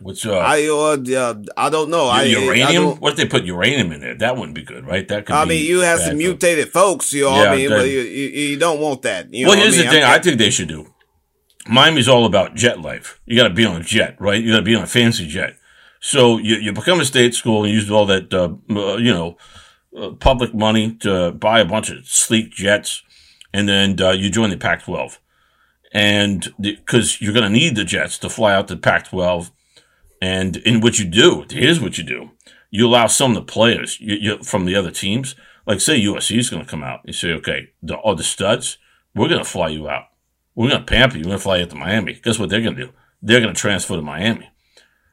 Which 0.00 0.26
uh, 0.26 0.38
I 0.38 0.66
uh, 0.68 1.34
I 1.56 1.70
don't 1.70 1.90
know. 1.90 2.06
I, 2.06 2.24
uranium. 2.24 2.86
I 2.86 2.90
what 2.94 3.12
if 3.12 3.16
they 3.16 3.26
put 3.26 3.44
uranium 3.44 3.92
in 3.92 4.00
there? 4.00 4.14
That 4.14 4.36
wouldn't 4.36 4.54
be 4.54 4.62
good, 4.62 4.86
right? 4.86 5.06
That 5.08 5.26
could. 5.26 5.34
I 5.34 5.44
mean, 5.44 5.64
you 5.64 5.80
have 5.80 6.00
some 6.00 6.18
mutated 6.18 6.72
folks. 6.72 7.12
You 7.12 7.24
know, 7.24 7.42
yeah, 7.42 7.50
I 7.50 7.56
mean, 7.56 7.68
but 7.70 7.88
you, 7.88 8.00
you, 8.00 8.28
you, 8.28 8.58
don't 8.58 8.80
want 8.80 9.02
that. 9.02 9.32
You 9.32 9.46
well, 9.46 9.56
here's 9.56 9.74
I 9.74 9.78
mean? 9.78 9.86
the 9.86 9.92
thing. 9.92 10.04
I 10.04 10.18
think 10.18 10.38
they 10.38 10.50
should 10.50 10.68
do. 10.68 10.92
Miami's 11.68 12.08
all 12.08 12.26
about 12.26 12.54
jet 12.54 12.80
life. 12.80 13.20
You 13.26 13.36
got 13.36 13.48
to 13.48 13.54
be 13.54 13.64
on 13.64 13.80
a 13.80 13.84
jet, 13.84 14.16
right? 14.20 14.40
You 14.40 14.52
got 14.52 14.58
to 14.58 14.64
be 14.64 14.74
on 14.74 14.82
a 14.82 14.86
fancy 14.86 15.26
jet. 15.26 15.56
So 16.00 16.38
you, 16.38 16.56
you 16.56 16.72
become 16.72 17.00
a 17.00 17.04
state 17.04 17.34
school 17.34 17.64
and 17.64 17.72
use 17.72 17.90
all 17.90 18.06
that, 18.06 18.32
uh, 18.32 18.54
uh, 18.70 18.96
you 18.96 19.12
know, 19.12 19.36
uh, 19.96 20.10
public 20.10 20.54
money 20.54 20.94
to 20.96 21.32
buy 21.32 21.60
a 21.60 21.64
bunch 21.64 21.90
of 21.90 22.06
sleek 22.06 22.50
jets, 22.50 23.02
and 23.52 23.68
then 23.68 24.00
uh, 24.00 24.10
you 24.10 24.30
join 24.30 24.50
the 24.50 24.56
Pac-12. 24.56 25.18
And 25.92 26.52
because 26.60 27.20
you're 27.20 27.32
going 27.32 27.50
to 27.50 27.50
need 27.50 27.74
the 27.74 27.84
jets 27.84 28.18
to 28.18 28.28
fly 28.28 28.54
out 28.54 28.68
to 28.68 28.76
Pac-12 28.76 29.50
and 30.20 30.56
in 30.56 30.80
what 30.80 30.98
you 30.98 31.04
do, 31.04 31.44
here's 31.50 31.80
what 31.80 31.98
you 31.98 32.04
do. 32.04 32.30
You 32.70 32.86
allow 32.86 33.06
some 33.06 33.32
of 33.32 33.36
the 33.36 33.52
players 33.52 34.00
you, 34.00 34.16
you, 34.16 34.42
from 34.42 34.64
the 34.64 34.74
other 34.74 34.90
teams, 34.90 35.34
like 35.66 35.80
say 35.80 36.00
USC 36.00 36.38
is 36.38 36.50
going 36.50 36.62
to 36.62 36.68
come 36.68 36.82
out. 36.82 37.00
You 37.04 37.12
say, 37.12 37.32
okay, 37.32 37.70
the, 37.82 37.96
all 37.96 38.14
the 38.14 38.24
studs, 38.24 38.78
we're 39.14 39.28
going 39.28 39.42
to 39.42 39.48
fly 39.48 39.68
you 39.68 39.88
out. 39.88 40.04
We're 40.54 40.70
going 40.70 40.80
to 40.80 40.86
pamper 40.86 41.16
you. 41.16 41.24
We're 41.24 41.30
going 41.30 41.38
to 41.38 41.42
fly 41.42 41.56
you 41.58 41.64
out 41.64 41.70
to 41.70 41.76
Miami. 41.76 42.14
Guess 42.14 42.38
what 42.38 42.50
they're 42.50 42.60
going 42.60 42.76
to 42.76 42.86
do? 42.86 42.92
They're 43.22 43.40
going 43.40 43.54
to 43.54 43.60
transfer 43.60 43.96
to 43.96 44.02
Miami. 44.02 44.50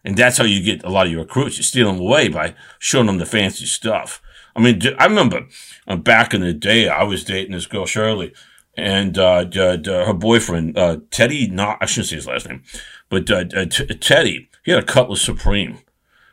And 0.03 0.17
that's 0.17 0.37
how 0.37 0.43
you 0.43 0.61
get 0.61 0.83
a 0.83 0.89
lot 0.89 1.05
of 1.05 1.11
your 1.11 1.21
recruits. 1.21 1.57
You 1.57 1.63
steal 1.63 1.91
them 1.91 2.01
away 2.01 2.27
by 2.27 2.55
showing 2.79 3.07
them 3.07 3.17
the 3.17 3.25
fancy 3.25 3.65
stuff. 3.65 4.21
I 4.55 4.61
mean, 4.61 4.81
I 4.99 5.05
remember 5.05 5.47
uh, 5.87 5.95
back 5.95 6.33
in 6.33 6.41
the 6.41 6.53
day, 6.53 6.87
I 6.87 7.03
was 7.03 7.23
dating 7.23 7.53
this 7.53 7.65
girl, 7.65 7.85
Shirley, 7.85 8.33
and 8.75 9.17
uh, 9.17 9.45
her 9.51 10.13
boyfriend, 10.13 10.77
uh, 10.77 10.97
Teddy, 11.09 11.47
not, 11.47 11.77
I 11.81 11.85
shouldn't 11.85 12.09
say 12.09 12.15
his 12.17 12.27
last 12.27 12.47
name, 12.47 12.63
but 13.09 13.29
uh, 13.31 13.45
Teddy, 13.45 14.49
he 14.63 14.71
had 14.71 14.83
a 14.83 14.85
Cutlass 14.85 15.21
Supreme, 15.21 15.79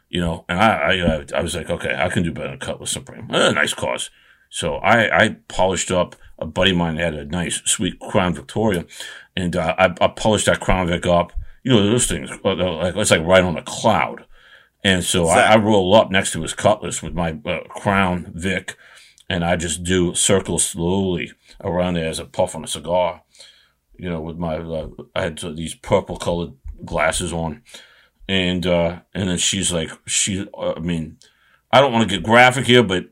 you 0.09 0.21
know, 0.21 0.45
and 0.49 0.59
I, 0.59 0.67
I, 0.67 0.99
uh, 1.01 1.25
I 1.35 1.43
was 1.43 1.55
like, 1.55 1.71
okay, 1.71 1.95
I 1.95 2.09
can 2.09 2.23
do 2.23 2.33
better 2.33 2.51
than 2.51 2.59
Cutlass 2.59 2.93
Supreme. 2.93 3.29
Eh, 3.31 3.53
nice 3.53 3.75
cause. 3.75 4.11
So 4.51 4.77
I, 4.77 5.25
I 5.25 5.37
polished 5.49 5.91
up. 5.91 6.17
A 6.39 6.47
buddy 6.47 6.71
of 6.71 6.79
mine 6.79 6.97
had 6.97 7.15
a 7.15 7.27
nice, 7.27 7.61
sweet 7.67 8.01
Crown 8.01 8.33
Victoria, 8.33 8.87
and 9.37 9.55
uh, 9.55 9.75
I, 9.79 9.95
I 10.01 10.09
polished 10.09 10.47
that 10.47 10.61
Crown 10.61 10.87
Vic 10.87 11.05
up. 11.07 11.35
You 11.63 11.73
know, 11.73 11.85
those 11.85 12.07
things, 12.07 12.31
uh, 12.31 12.55
like 12.55 12.97
it's 12.97 13.11
like 13.11 13.23
right 13.23 13.45
on 13.45 13.59
a 13.59 13.63
cloud. 13.63 14.25
And 14.83 15.05
so 15.05 15.27
I, 15.27 15.41
I, 15.41 15.57
roll 15.59 15.95
up 15.95 16.11
next 16.11 16.33
to 16.33 16.41
his 16.41 16.55
Cutlass 16.55 17.03
with 17.03 17.13
my 17.13 17.39
uh, 17.45 17.61
Crown 17.69 18.33
Vic, 18.35 18.77
and 19.29 19.45
I 19.45 19.57
just 19.57 19.85
do 19.85 20.15
circles 20.15 20.65
slowly 20.65 21.33
around 21.63 21.95
there 21.95 22.09
as 22.09 22.19
a 22.19 22.25
puff 22.25 22.55
on 22.55 22.65
a 22.65 22.69
cigar. 22.69 23.23
You 23.99 24.09
know, 24.09 24.23
with 24.23 24.39
my 24.39 24.57
uh, 24.57 24.89
I 25.15 25.23
had 25.25 25.39
these 25.39 25.75
purple 25.75 26.17
colored 26.17 26.53
glasses 26.87 27.35
on, 27.35 27.63
and 28.31 28.65
uh, 28.65 29.01
and 29.13 29.29
then 29.29 29.39
she's 29.39 29.73
like, 29.73 29.91
she, 30.07 30.47
uh, 30.57 30.75
I 30.77 30.79
mean, 30.79 31.19
I 31.73 31.81
don't 31.81 31.93
want 31.93 32.09
to 32.09 32.17
get 32.17 32.25
graphic 32.25 32.65
here, 32.65 32.85
but 32.85 33.07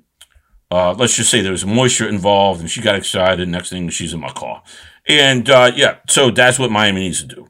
uh, 0.71 0.93
let's 0.93 1.17
just 1.17 1.29
say 1.29 1.41
there 1.41 1.51
was 1.51 1.67
moisture 1.67 2.09
involved, 2.09 2.61
and 2.61 2.71
she 2.71 2.81
got 2.81 2.95
excited. 2.95 3.49
Next 3.49 3.71
thing, 3.71 3.89
she's 3.89 4.15
in 4.15 4.21
my 4.21 4.31
car, 4.31 4.63
and 5.09 5.51
uh, 5.51 5.73
yeah, 5.75 5.97
so 6.09 6.31
that's 6.31 6.57
what 6.57 6.71
Miami 6.71 7.01
needs 7.01 7.21
to 7.23 7.35
do. 7.35 7.49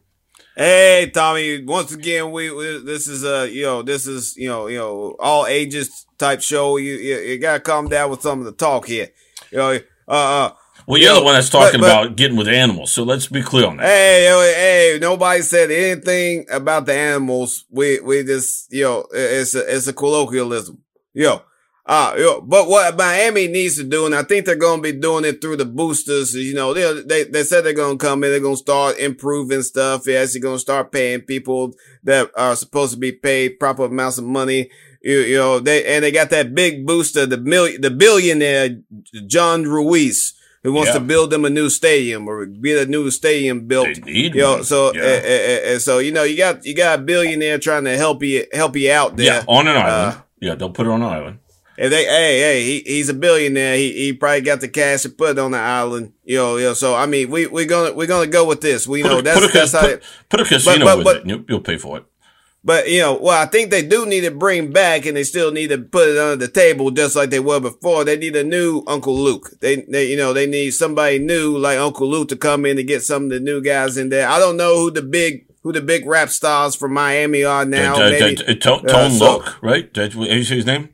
Hey, 0.57 1.11
Tommy. 1.12 1.62
Once 1.62 1.92
again, 1.92 2.33
we, 2.33 2.50
we 2.50 2.83
this 2.83 3.07
is 3.07 3.22
a 3.22 3.40
uh, 3.40 3.44
you 3.44 3.64
know 3.64 3.83
this 3.83 4.07
is 4.07 4.35
you 4.38 4.48
know 4.48 4.66
you 4.66 4.78
know 4.78 5.14
all 5.20 5.46
ages 5.46 6.07
type 6.16 6.40
show. 6.40 6.78
You 6.78 6.94
you, 6.94 7.16
you 7.18 7.38
gotta 7.38 7.61
calm 7.61 7.88
down 7.88 8.11
with 8.11 8.22
some 8.22 8.38
of 8.38 8.46
the 8.46 8.52
talk 8.52 8.87
here. 8.87 9.09
You 9.52 9.59
know, 9.59 9.78
uh, 10.09 10.11
uh 10.11 10.50
well, 10.88 10.98
you're 10.98 11.14
the 11.14 11.22
one 11.22 11.35
that's 11.35 11.51
talking 11.51 11.81
but, 11.81 11.87
but, 11.87 12.05
about 12.05 12.16
getting 12.16 12.38
with 12.38 12.48
animals, 12.48 12.92
so 12.92 13.03
let's 13.03 13.27
be 13.27 13.42
clear 13.42 13.66
on 13.66 13.77
that. 13.77 13.85
Hey, 13.85 14.94
hey, 14.94 14.98
nobody 14.98 15.42
said 15.42 15.70
anything 15.70 16.46
about 16.51 16.87
the 16.87 16.94
animals. 16.94 17.66
We 17.70 18.01
we 18.01 18.24
just 18.24 18.72
you 18.72 18.85
know 18.85 19.07
it's 19.12 19.55
a 19.55 19.77
it's 19.77 19.87
a 19.87 19.92
colloquialism. 19.92 20.83
Yo, 21.12 21.42
uh, 21.85 22.14
yo, 22.16 22.40
but 22.40 22.68
what 22.68 22.96
Miami 22.96 23.48
needs 23.48 23.77
to 23.77 23.85
do, 23.85 24.07
and 24.07 24.14
I 24.14 24.22
think 24.22 24.46
they're 24.46 24.57
going 24.57 24.83
to 24.83 24.92
be 24.92 24.98
doing 24.98 25.27
it 25.27 25.42
through 25.42 25.57
the 25.57 25.66
boosters. 25.66 26.35
You 26.35 26.55
know, 26.55 26.72
they 26.72 27.03
they 27.03 27.24
they 27.24 27.42
said 27.42 27.66
they're 27.66 27.74
going 27.74 27.98
to 27.98 28.07
come 28.07 28.24
in, 28.24 28.31
they're 28.31 28.40
going 28.40 28.57
to 28.57 28.62
start 28.62 28.98
improving 28.98 29.61
stuff. 29.61 30.07
Yes, 30.07 30.35
you're 30.35 30.42
going 30.42 30.57
to 30.57 30.61
start 30.61 30.90
paying 30.90 31.20
people 31.20 31.74
that 32.05 32.31
are 32.35 32.57
supposed 32.57 32.94
to 32.94 32.98
be 32.98 33.12
paid 33.12 33.61
proper 33.61 33.85
amounts 33.85 34.16
of 34.16 34.24
money. 34.24 34.70
You, 35.03 35.18
you 35.20 35.37
know, 35.37 35.61
they 35.61 35.85
and 35.85 36.03
they 36.03 36.12
got 36.12 36.31
that 36.31 36.55
big 36.55 36.87
booster, 36.87 37.27
the 37.27 37.37
million, 37.37 37.83
the 37.83 37.90
billionaire 37.90 38.81
John 39.27 39.64
Ruiz 39.64 40.33
who 40.62 40.73
wants 40.73 40.88
yeah. 40.88 40.99
to 40.99 41.01
build 41.01 41.31
them 41.31 41.44
a 41.44 41.51
new 41.51 41.71
stadium 41.71 42.29
or 42.29 42.47
get 42.47 42.87
a 42.87 42.90
new 42.90 43.11
stadium 43.11 43.66
built. 43.66 43.88
They 43.94 44.12
need 44.12 44.35
you 44.35 44.40
know, 44.40 44.62
so 44.62 44.92
yeah. 44.94 45.03
uh, 45.03 45.73
uh, 45.73 45.75
uh, 45.75 45.79
so 45.79 45.99
you 45.99 46.12
know 46.12 46.25
you 46.25 46.37
got 46.37 46.64
you 46.64 46.75
got 46.75 46.99
a 46.99 47.03
billionaire 47.03 47.59
trying 47.59 47.85
to 47.85 47.97
help 47.97 48.23
you 48.23 48.47
help 48.53 48.77
you 48.77 48.92
out 48.92 49.16
there. 49.16 49.27
Yeah, 49.27 49.44
on 49.47 49.68
an 49.68 49.77
island. 49.77 50.23
yeah, 50.40 50.55
they'll 50.55 50.71
put 50.71 50.87
it 50.87 50.90
on 50.90 51.03
an 51.03 51.09
island. 51.09 51.38
If 51.79 51.92
they, 51.92 52.07
hey, 52.07 52.40
hey, 52.40 52.64
he, 52.64 52.83
he's 52.85 53.09
a 53.09 53.14
billionaire. 53.14 53.77
He, 53.77 53.92
he 53.92 54.12
probably 54.12 54.40
got 54.40 54.61
the 54.61 54.66
cash 54.66 55.03
to 55.03 55.11
put 55.11 55.38
on 55.38 55.53
the 55.53 55.59
island. 55.59 56.12
You 56.25 56.38
know, 56.38 56.57
you 56.57 56.64
know, 56.64 56.75
so 56.75 56.97
I 56.97 57.07
mean, 57.07 57.31
we, 57.31 57.47
we're 57.47 57.66
gonna, 57.66 57.94
we're 57.94 58.09
gonna 58.09 58.27
go 58.27 58.44
with 58.44 58.61
this. 58.61 58.88
We 58.88 59.03
put 59.03 59.09
know 59.09 59.18
a, 59.21 59.23
that's, 59.23 59.40
put 59.40 59.51
a, 59.51 59.53
that's 59.53 59.73
how 59.73 59.87
it, 59.87 60.03
put 60.29 60.40
a 60.40 60.44
casino 60.44 60.85
but, 60.85 60.85
but, 60.85 60.97
with 60.97 61.05
but, 61.05 61.16
it. 61.18 61.27
You'll, 61.27 61.44
you'll 61.49 61.61
pay 61.61 61.79
for 61.79 61.99
it. 61.99 62.05
But 62.68 62.90
you 62.90 63.00
know, 63.00 63.14
well, 63.18 63.40
I 63.42 63.46
think 63.46 63.70
they 63.70 63.81
do 63.81 64.04
need 64.04 64.20
to 64.20 64.31
bring 64.31 64.70
back, 64.72 65.07
and 65.07 65.16
they 65.16 65.24
still 65.24 65.50
need 65.50 65.68
to 65.68 65.78
put 65.78 66.11
it 66.11 66.18
under 66.18 66.37
the 66.37 66.52
table, 66.52 66.90
just 66.90 67.16
like 67.16 67.31
they 67.31 67.40
were 67.40 67.61
before. 67.61 68.04
They 68.04 68.18
need 68.18 68.37
a 68.37 68.44
new 68.44 68.83
Uncle 68.87 69.18
Luke. 69.18 69.52
They, 69.61 69.76
they, 69.88 70.11
you 70.11 70.18
know, 70.18 70.35
they 70.35 70.46
need 70.46 70.72
somebody 70.72 71.18
new 71.18 71.57
like 71.57 71.78
Uncle 71.78 72.07
Luke 72.07 72.28
to 72.28 72.37
come 72.37 72.66
in 72.66 72.78
and 72.78 72.87
get 72.87 73.02
some 73.02 73.24
of 73.24 73.31
the 73.31 73.40
new 73.40 73.62
guys 73.62 73.96
in 73.96 74.11
there. 74.11 74.28
I 74.28 74.38
don't 74.38 74.59
know 74.59 74.76
who 74.76 74.90
the 74.90 75.00
big 75.00 75.46
who 75.62 75.72
the 75.72 75.81
big 75.81 76.04
rap 76.04 76.28
stars 76.28 76.76
from 76.76 76.92
Miami 76.92 77.42
are 77.42 77.64
now. 77.64 77.94
Uh, 77.94 78.11
Maybe, 78.11 78.46
uh, 78.46 78.54
Tone 78.57 78.85
uh, 78.87 79.09
so, 79.12 79.44
right? 79.62 79.90
Did 79.90 80.12
you 80.12 80.44
say 80.44 80.57
his 80.57 80.66
name? 80.66 80.90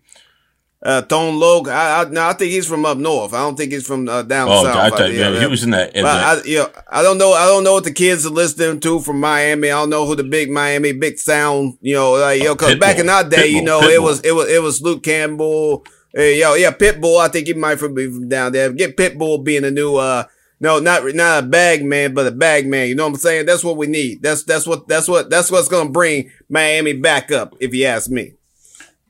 Uh, 0.85 1.01
Tone 1.01 1.41
Loc. 1.41 1.67
I, 1.67 2.03
I, 2.03 2.09
no, 2.11 2.29
I 2.29 2.35
think 2.35 2.53
he's 2.53 2.69
from 2.69 2.85
up 2.85 2.99
north. 2.99 3.33
I 3.33 3.39
don't 3.39 3.57
think 3.57 3.73
he's 3.73 3.87
from 3.87 4.07
uh, 4.07 4.23
down 4.23 4.49
oh, 4.51 4.65
south. 4.65 4.77
I, 4.77 5.05
I, 5.05 5.07
yeah, 5.07 5.31
yeah, 5.31 5.41
he 5.41 5.47
was 5.47 5.65
in 5.65 5.71
that. 5.71 5.97
In 5.97 6.05
I, 6.05 6.43
you 6.45 6.59
know, 6.59 6.71
I 6.91 7.03
don't 7.03 7.17
know. 7.17 7.33
I 7.33 7.47
don't 7.47 7.65
know 7.65 7.73
what 7.73 7.85
the 7.85 7.93
kids 7.93 8.27
are 8.27 8.31
listening 8.31 8.81
to 8.81 9.01
from 9.01 9.19
Miami. 9.19 9.71
I 9.71 9.81
don't 9.81 9.89
know 9.89 10.05
who 10.05 10.15
the 10.15 10.25
big 10.25 10.51
Miami 10.51 10.93
big 10.93 11.19
sound. 11.19 11.79
You 11.81 11.95
know, 11.95 12.13
like 12.13 12.43
yo, 12.43 12.55
because 12.55 12.77
back 12.77 12.99
in 12.99 13.09
our 13.09 13.25
day, 13.25 13.49
Pitbull, 13.49 13.53
you 13.53 13.63
know, 13.63 13.81
Pitbull. 13.81 13.95
it 13.95 14.03
was 14.03 14.21
it 14.21 14.33
was 14.33 14.51
it 14.51 14.63
was 14.63 14.83
Luke 14.83 15.03
Campbell. 15.03 15.87
Uh, 16.17 16.23
yo, 16.23 16.55
yeah, 16.55 16.71
Pitbull. 16.71 17.19
I 17.19 17.29
think 17.29 17.47
he 17.47 17.55
might 17.55 17.77
be 17.77 18.07
from 18.07 18.29
down 18.29 18.53
there. 18.53 18.71
Get 18.71 18.97
Pitbull 18.97 19.43
being 19.43 19.65
a 19.65 19.71
new. 19.71 19.97
uh 19.97 20.25
no, 20.61 20.79
not 20.79 21.05
not 21.15 21.45
a 21.45 21.47
bag 21.47 21.85
man, 21.85 22.15
but 22.15 22.27
a 22.27 22.31
bag 22.31 22.67
man. 22.67 22.89
You 22.89 22.95
know 22.95 23.05
what 23.05 23.15
I'm 23.15 23.17
saying? 23.17 23.47
That's 23.47 23.65
what 23.65 23.77
we 23.77 23.87
need. 23.87 24.23
That's 24.23 24.45
that's 24.45 24.67
what 24.67 24.87
that's 24.87 25.09
what 25.09 25.29
that's 25.29 25.51
what's 25.51 25.69
gonna 25.69 25.91
bring 25.91 26.31
Miami 26.49 26.93
back 26.93 27.33
up, 27.33 27.55
if 27.61 27.75
you 27.75 27.87
ask 27.87 28.11
me. 28.11 28.35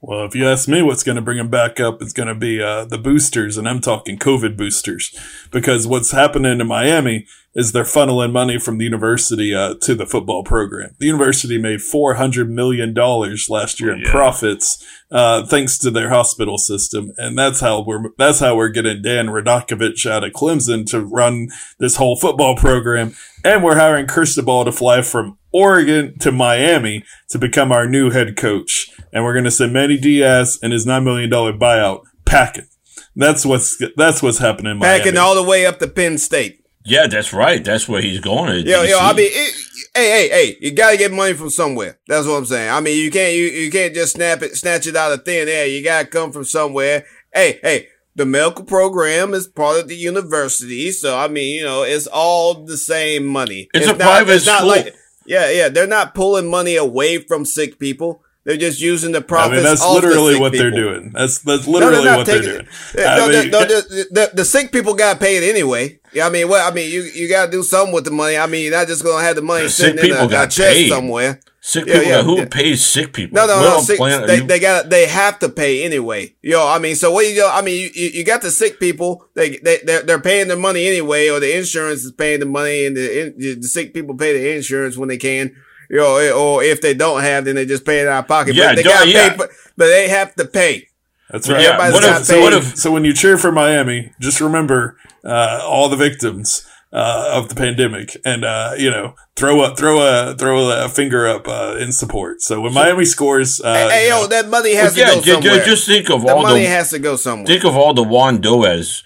Well, 0.07 0.27
if 0.27 0.35
you 0.35 0.47
ask 0.47 0.69
me 0.69 0.83
what's 0.83 1.03
going 1.03 1.17
to 1.17 1.23
bring 1.23 1.39
them 1.39 1.49
back 1.49 1.81
up, 1.81 2.03
it's 2.03 2.13
going 2.13 2.29
to 2.29 2.35
be 2.35 2.63
uh, 2.63 2.85
the 2.85 2.99
boosters, 2.99 3.57
and 3.57 3.67
I'm 3.67 3.81
talking 3.81 4.19
COVID 4.19 4.55
boosters. 4.55 5.19
Because 5.51 5.87
what's 5.87 6.11
happening 6.11 6.61
in 6.61 6.67
Miami 6.67 7.27
is 7.55 7.73
they're 7.73 7.85
funneling 7.85 8.31
money 8.31 8.59
from 8.59 8.77
the 8.77 8.85
university 8.85 9.55
uh, 9.55 9.77
to 9.81 9.95
the 9.95 10.05
football 10.05 10.45
program. 10.45 10.95
The 10.99 11.07
university 11.07 11.57
made 11.57 11.81
$400 11.81 12.51
million 12.51 12.93
last 12.93 13.81
year 13.81 13.95
in 13.95 14.01
yeah. 14.01 14.11
profits 14.11 14.85
uh, 15.11 15.47
thanks 15.47 15.79
to 15.79 15.91
their 15.91 16.11
hospital 16.11 16.59
system. 16.59 17.15
And 17.17 17.39
that's 17.39 17.61
how 17.61 17.83
we're 17.83 18.11
that's 18.19 18.41
how 18.41 18.57
we're 18.57 18.69
getting 18.69 19.01
Dan 19.01 19.29
Radakovich 19.29 20.05
out 20.11 20.25
of 20.25 20.33
Clemson 20.33 20.85
to 20.91 21.01
run 21.01 21.49
this 21.79 21.97
whole 21.97 22.17
football 22.17 22.57
program. 22.57 23.15
And 23.43 23.65
we're 23.65 23.79
hiring 23.79 24.07
Cristobal 24.07 24.67
to 24.67 24.73
fly 24.73 25.01
from 25.01 25.39
Oregon 25.55 26.19
to 26.19 26.33
Miami 26.33 27.05
to 27.31 27.39
become 27.39 27.71
our 27.71 27.89
new 27.89 28.11
head 28.11 28.37
coach. 28.37 28.91
And 29.13 29.23
we're 29.23 29.33
going 29.33 29.45
to 29.45 29.53
send 29.53 29.73
Manny 29.73 29.97
Diaz 29.97 30.59
and 30.61 30.73
his 30.73 30.85
$9 30.85 31.05
million 31.05 31.31
buyout 31.31 32.03
packing. 32.25 32.67
That's 33.15 33.47
what's, 33.47 33.81
that's 33.97 34.21
what's 34.21 34.39
happening. 34.39 34.81
Packing 34.81 35.17
all 35.17 35.37
the 35.37 35.45
way 35.45 35.65
up 35.65 35.79
to 35.79 35.87
Penn 35.87 36.19
State. 36.19 36.61
Yeah, 36.85 37.07
that's 37.07 37.33
right. 37.33 37.65
That's 37.65 37.89
where 37.89 38.03
he's 38.03 38.21
going. 38.21 38.67
Yo, 38.67 38.83
yo, 38.83 38.99
I 38.99 39.15
mean, 39.15 39.31
it, 39.31 39.55
hey, 39.95 40.11
hey, 40.11 40.29
hey, 40.29 40.57
you 40.61 40.73
gotta 40.73 40.99
get 40.99 41.13
money 41.13 41.33
from 41.33 41.49
somewhere. 41.49 41.99
That's 42.09 42.27
what 42.27 42.35
I'm 42.35 42.45
saying. 42.45 42.71
I 42.71 42.81
mean, 42.81 43.03
you 43.03 43.11
can't, 43.11 43.33
you, 43.33 43.45
you 43.45 43.71
can't 43.71 43.95
just 43.95 44.17
snap 44.17 44.43
it, 44.43 44.55
snatch 44.57 44.87
it 44.87 44.95
out 44.95 45.13
of 45.13 45.25
thin 45.25 45.49
air. 45.49 45.67
You 45.67 45.83
gotta 45.83 46.07
come 46.07 46.31
from 46.31 46.45
somewhere. 46.45 47.07
Hey, 47.33 47.59
hey, 47.63 47.89
the 48.17 48.27
medical 48.27 48.65
program 48.65 49.33
is 49.33 49.47
part 49.47 49.81
of 49.81 49.89
the 49.89 49.97
university. 49.97 50.91
So, 50.91 51.17
I 51.17 51.29
mean, 51.29 51.55
you 51.57 51.63
know, 51.63 51.85
it's 51.85 52.07
all 52.07 52.65
the 52.65 52.77
same 52.77 53.25
money. 53.25 53.69
It's, 53.73 53.87
it's 53.87 53.95
a 53.95 53.97
not, 53.97 54.01
private 54.01 54.35
it's 54.35 54.45
school. 54.45 54.69
Like, 54.69 54.95
yeah, 55.27 55.51
yeah. 55.51 55.69
They're 55.69 55.87
not 55.87 56.15
pulling 56.15 56.51
money 56.51 56.77
away 56.77 57.19
from 57.19 57.45
sick 57.45 57.79
people. 57.79 58.23
They're 58.45 58.59
just 58.59 58.79
using 58.79 59.13
the 59.13 59.23
profits. 59.23 59.53
I 59.53 59.57
mean, 59.57 59.65
that's 59.65 59.87
literally 59.87 60.35
the 60.35 60.41
what 60.41 60.53
people. 60.53 60.71
they're 60.71 60.83
doing. 60.83 61.13
That's 61.13 61.39
that's 61.39 61.67
literally 61.67 62.05
no, 62.05 62.19
what 62.19 62.27
they're 62.27 62.43
doing. 62.43 62.69
No, 62.95 63.29
mean, 63.29 63.51
no, 63.51 63.61
the, 63.61 64.07
the, 64.11 64.31
the, 64.35 64.45
sick 64.45 64.71
people 64.71 64.95
got 64.95 65.19
paid 65.19 65.43
anyway. 65.43 65.99
Yeah, 66.13 66.27
I 66.27 66.31
mean, 66.31 66.49
what? 66.51 66.61
I 66.61 66.75
mean, 66.75 66.91
you 66.93 67.03
you 67.03 67.27
got 67.27 67.47
to 67.47 67.51
do 67.51 67.63
something 67.63 67.95
with 67.95 68.05
the 68.05 68.11
money. 68.11 68.37
I 68.37 68.47
mean, 68.47 68.65
you're 68.65 68.73
not 68.73 68.87
just 68.87 69.03
gonna 69.03 69.25
have 69.25 69.37
the 69.37 69.43
money 69.43 69.69
sitting 69.69 70.05
in 70.05 70.13
a, 70.13 70.27
a 70.27 70.29
chest 70.47 70.59
paid. 70.59 70.91
somewhere. 70.91 71.41
Sick 71.67 71.87
people. 71.87 72.03
Yeah, 72.03 72.09
yeah, 72.09 72.23
who 72.23 72.37
yeah. 72.37 72.45
pays 72.51 72.87
sick 72.87 73.15
people? 73.15 73.37
No, 73.37 73.47
no, 73.47 73.63
no. 73.63 73.81
Sick, 73.81 73.99
they, 73.99 74.41
they 74.41 74.61
got 74.61 74.91
they 74.91 75.07
have 75.07 75.39
to 75.39 75.49
pay 75.49 75.83
anyway. 75.83 76.35
Yo, 76.43 76.69
I 76.69 76.79
mean, 76.79 76.95
so 76.95 77.11
what 77.11 77.27
you? 77.27 77.47
I 77.47 77.63
mean, 77.63 77.91
you, 77.95 78.09
you 78.11 78.23
got 78.23 78.43
the 78.43 78.51
sick 78.51 78.79
people. 78.79 79.27
They 79.35 79.57
they 79.57 79.79
they're, 79.83 80.03
they're 80.03 80.21
paying 80.21 80.49
the 80.49 80.57
money 80.57 80.87
anyway, 80.87 81.31
or 81.31 81.41
the 81.41 81.57
insurance 81.57 82.05
is 82.05 82.13
paying 82.13 82.41
the 82.41 82.47
money, 82.47 82.85
and 82.85 82.95
the 82.95 83.57
the 83.59 83.63
sick 83.63 83.95
people 83.95 84.15
pay 84.15 84.39
the 84.39 84.57
insurance 84.57 84.99
when 84.99 85.09
they 85.09 85.17
can 85.17 85.57
you 85.89 85.97
know, 85.97 86.33
or 86.37 86.63
if 86.63 86.81
they 86.81 86.95
don't 86.95 87.23
have, 87.23 87.45
then 87.45 87.55
they 87.55 87.67
just 87.67 87.85
pay 87.85 88.01
it 88.01 88.09
out 88.09 88.25
of 88.25 88.29
pocket. 88.29 88.55
Yeah, 88.55 88.71
but 88.71 88.77
they 88.77 88.83
got 88.83 89.09
yeah. 89.09 89.31
pay, 89.31 89.37
but, 89.37 89.51
but 89.77 89.87
they 89.87 90.09
have 90.09 90.35
to 90.35 90.45
pay. 90.45 90.89
That's 91.31 91.49
right. 91.49 91.63
Yeah. 91.63 91.79
What 91.91 92.05
if, 92.05 92.25
so, 92.25 92.41
what 92.41 92.53
if, 92.53 92.77
so 92.77 92.93
when 92.93 93.05
you 93.05 93.15
cheer 93.15 93.39
for 93.39 93.51
Miami, 93.51 94.13
just 94.21 94.41
remember 94.41 94.99
uh, 95.25 95.61
all 95.63 95.89
the 95.89 95.97
victims 95.97 96.67
uh, 96.95 97.31
of 97.33 97.49
the 97.49 97.57
pandemic, 97.57 98.17
and 98.25 98.45
uh, 98.45 98.73
you 98.79 98.89
know, 98.89 99.17
throw 99.35 99.65
a 99.65 99.75
throw 99.75 100.01
a 100.01 100.35
throw 100.35 100.71
a 100.71 100.89
finger 100.89 101.27
up 101.27 101.49
uh, 101.49 101.77
in 101.79 101.91
support. 101.91 102.41
So 102.41 102.61
when 102.61 102.73
Miami 102.73 103.05
scores, 103.05 103.61
uh, 103.61 103.75
hey, 103.91 104.09
yo, 104.09 104.29
that 104.29 104.49
money 104.49 104.75
has 104.75 104.97
yeah, 104.97 105.07
to 105.07 105.17
go 105.17 105.21
somewhere. 105.23 105.65
Just 105.65 105.87
think 105.89 106.09
of 106.09 106.21
all 106.21 106.27
the 106.27 106.35
all 106.35 106.43
money 106.43 106.61
the 106.61 106.69
has 106.69 106.91
to 106.91 107.01
go 107.01 107.17
somewhere. 107.17 107.47
Think 107.47 107.65
of 107.65 107.77
all 107.77 107.93
the 107.93 108.05
Juan 108.05 108.41
Doez. 108.41 109.03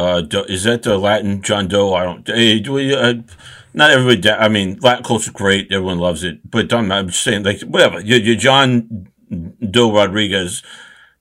Uh, 0.00 0.22
is 0.48 0.64
that 0.64 0.82
the 0.82 0.98
Latin 0.98 1.40
John 1.40 1.68
Doe? 1.68 1.94
I 1.94 2.04
don't. 2.04 2.26
Hey, 2.26 2.58
do 2.58 2.72
we? 2.72 2.94
not 3.74 3.90
everybody. 3.90 4.30
I 4.30 4.48
mean, 4.48 4.78
Latin 4.80 5.04
culture 5.04 5.32
great. 5.32 5.72
Everyone 5.72 5.98
loves 5.98 6.24
it. 6.24 6.50
But 6.50 6.72
I'm, 6.72 6.90
I'm 6.90 7.08
just 7.08 7.22
saying, 7.22 7.44
like, 7.44 7.60
whatever. 7.62 8.00
Your, 8.00 8.18
you 8.18 8.36
John 8.36 9.08
Doe 9.70 9.92
Rodriguez, 9.92 10.62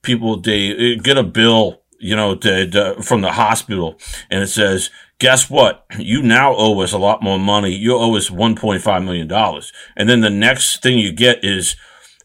people 0.02 0.40
they 0.40 0.96
get 0.96 1.18
a 1.18 1.24
bill, 1.24 1.82
you 2.00 2.16
know, 2.16 2.36
to, 2.36 2.70
to, 2.70 3.02
from 3.04 3.22
the 3.22 3.34
hospital, 3.34 4.00
and 4.30 4.44
it 4.44 4.48
says, 4.48 4.90
"Guess 5.20 5.50
what? 5.50 5.86
You 5.98 6.22
now 6.22 6.56
owe 6.56 6.80
us 6.82 6.92
a 6.92 6.98
lot 6.98 7.24
more 7.24 7.40
money. 7.40 7.72
You 7.72 7.96
owe 7.96 8.16
us 8.16 8.30
1.5 8.30 9.04
million 9.04 9.28
dollars." 9.28 9.72
And 9.96 10.10
then 10.10 10.22
the 10.22 10.30
next 10.30 10.82
thing 10.82 10.98
you 10.98 11.12
get 11.12 11.44
is, 11.44 11.76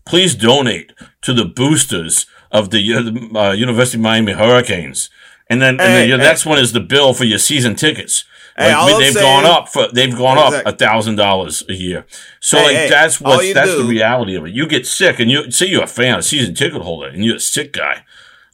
"Please 0.04 0.34
donate 0.34 0.92
to 1.22 1.32
the 1.32 1.44
boosters 1.44 2.26
of 2.50 2.70
the 2.70 3.30
uh, 3.34 3.52
University 3.52 3.98
of 3.98 4.02
Miami 4.02 4.32
Hurricanes." 4.32 5.10
And 5.48 5.60
then, 5.60 5.80
and 5.80 5.80
then 5.80 6.10
the 6.10 6.16
next 6.16 6.46
one 6.46 6.58
is 6.58 6.72
the 6.72 6.80
bill 6.80 7.12
for 7.12 7.24
your 7.24 7.38
season 7.38 7.74
tickets. 7.74 8.24
Hey, 8.56 8.74
like, 8.74 8.98
they've 8.98 9.12
saying, 9.12 9.24
gone 9.24 9.44
up 9.44 9.68
for 9.68 9.88
they've 9.88 10.14
gone 10.14 10.36
exactly. 10.36 10.60
up 10.60 10.74
a 10.74 10.76
thousand 10.76 11.16
dollars 11.16 11.64
a 11.68 11.72
year. 11.72 12.06
So 12.40 12.58
hey, 12.58 12.64
like 12.64 12.76
hey, 12.76 12.88
that's 12.90 13.20
what 13.20 13.54
that's 13.54 13.70
do, 13.70 13.82
the 13.82 13.88
reality 13.88 14.34
of 14.34 14.44
it. 14.44 14.52
You 14.52 14.66
get 14.66 14.86
sick 14.86 15.18
and 15.18 15.30
you 15.30 15.50
say 15.50 15.66
you're 15.66 15.84
a 15.84 15.86
fan, 15.86 16.18
a 16.18 16.22
season 16.22 16.54
ticket 16.54 16.82
holder, 16.82 17.08
and 17.08 17.24
you're 17.24 17.36
a 17.36 17.40
sick 17.40 17.72
guy. 17.72 18.04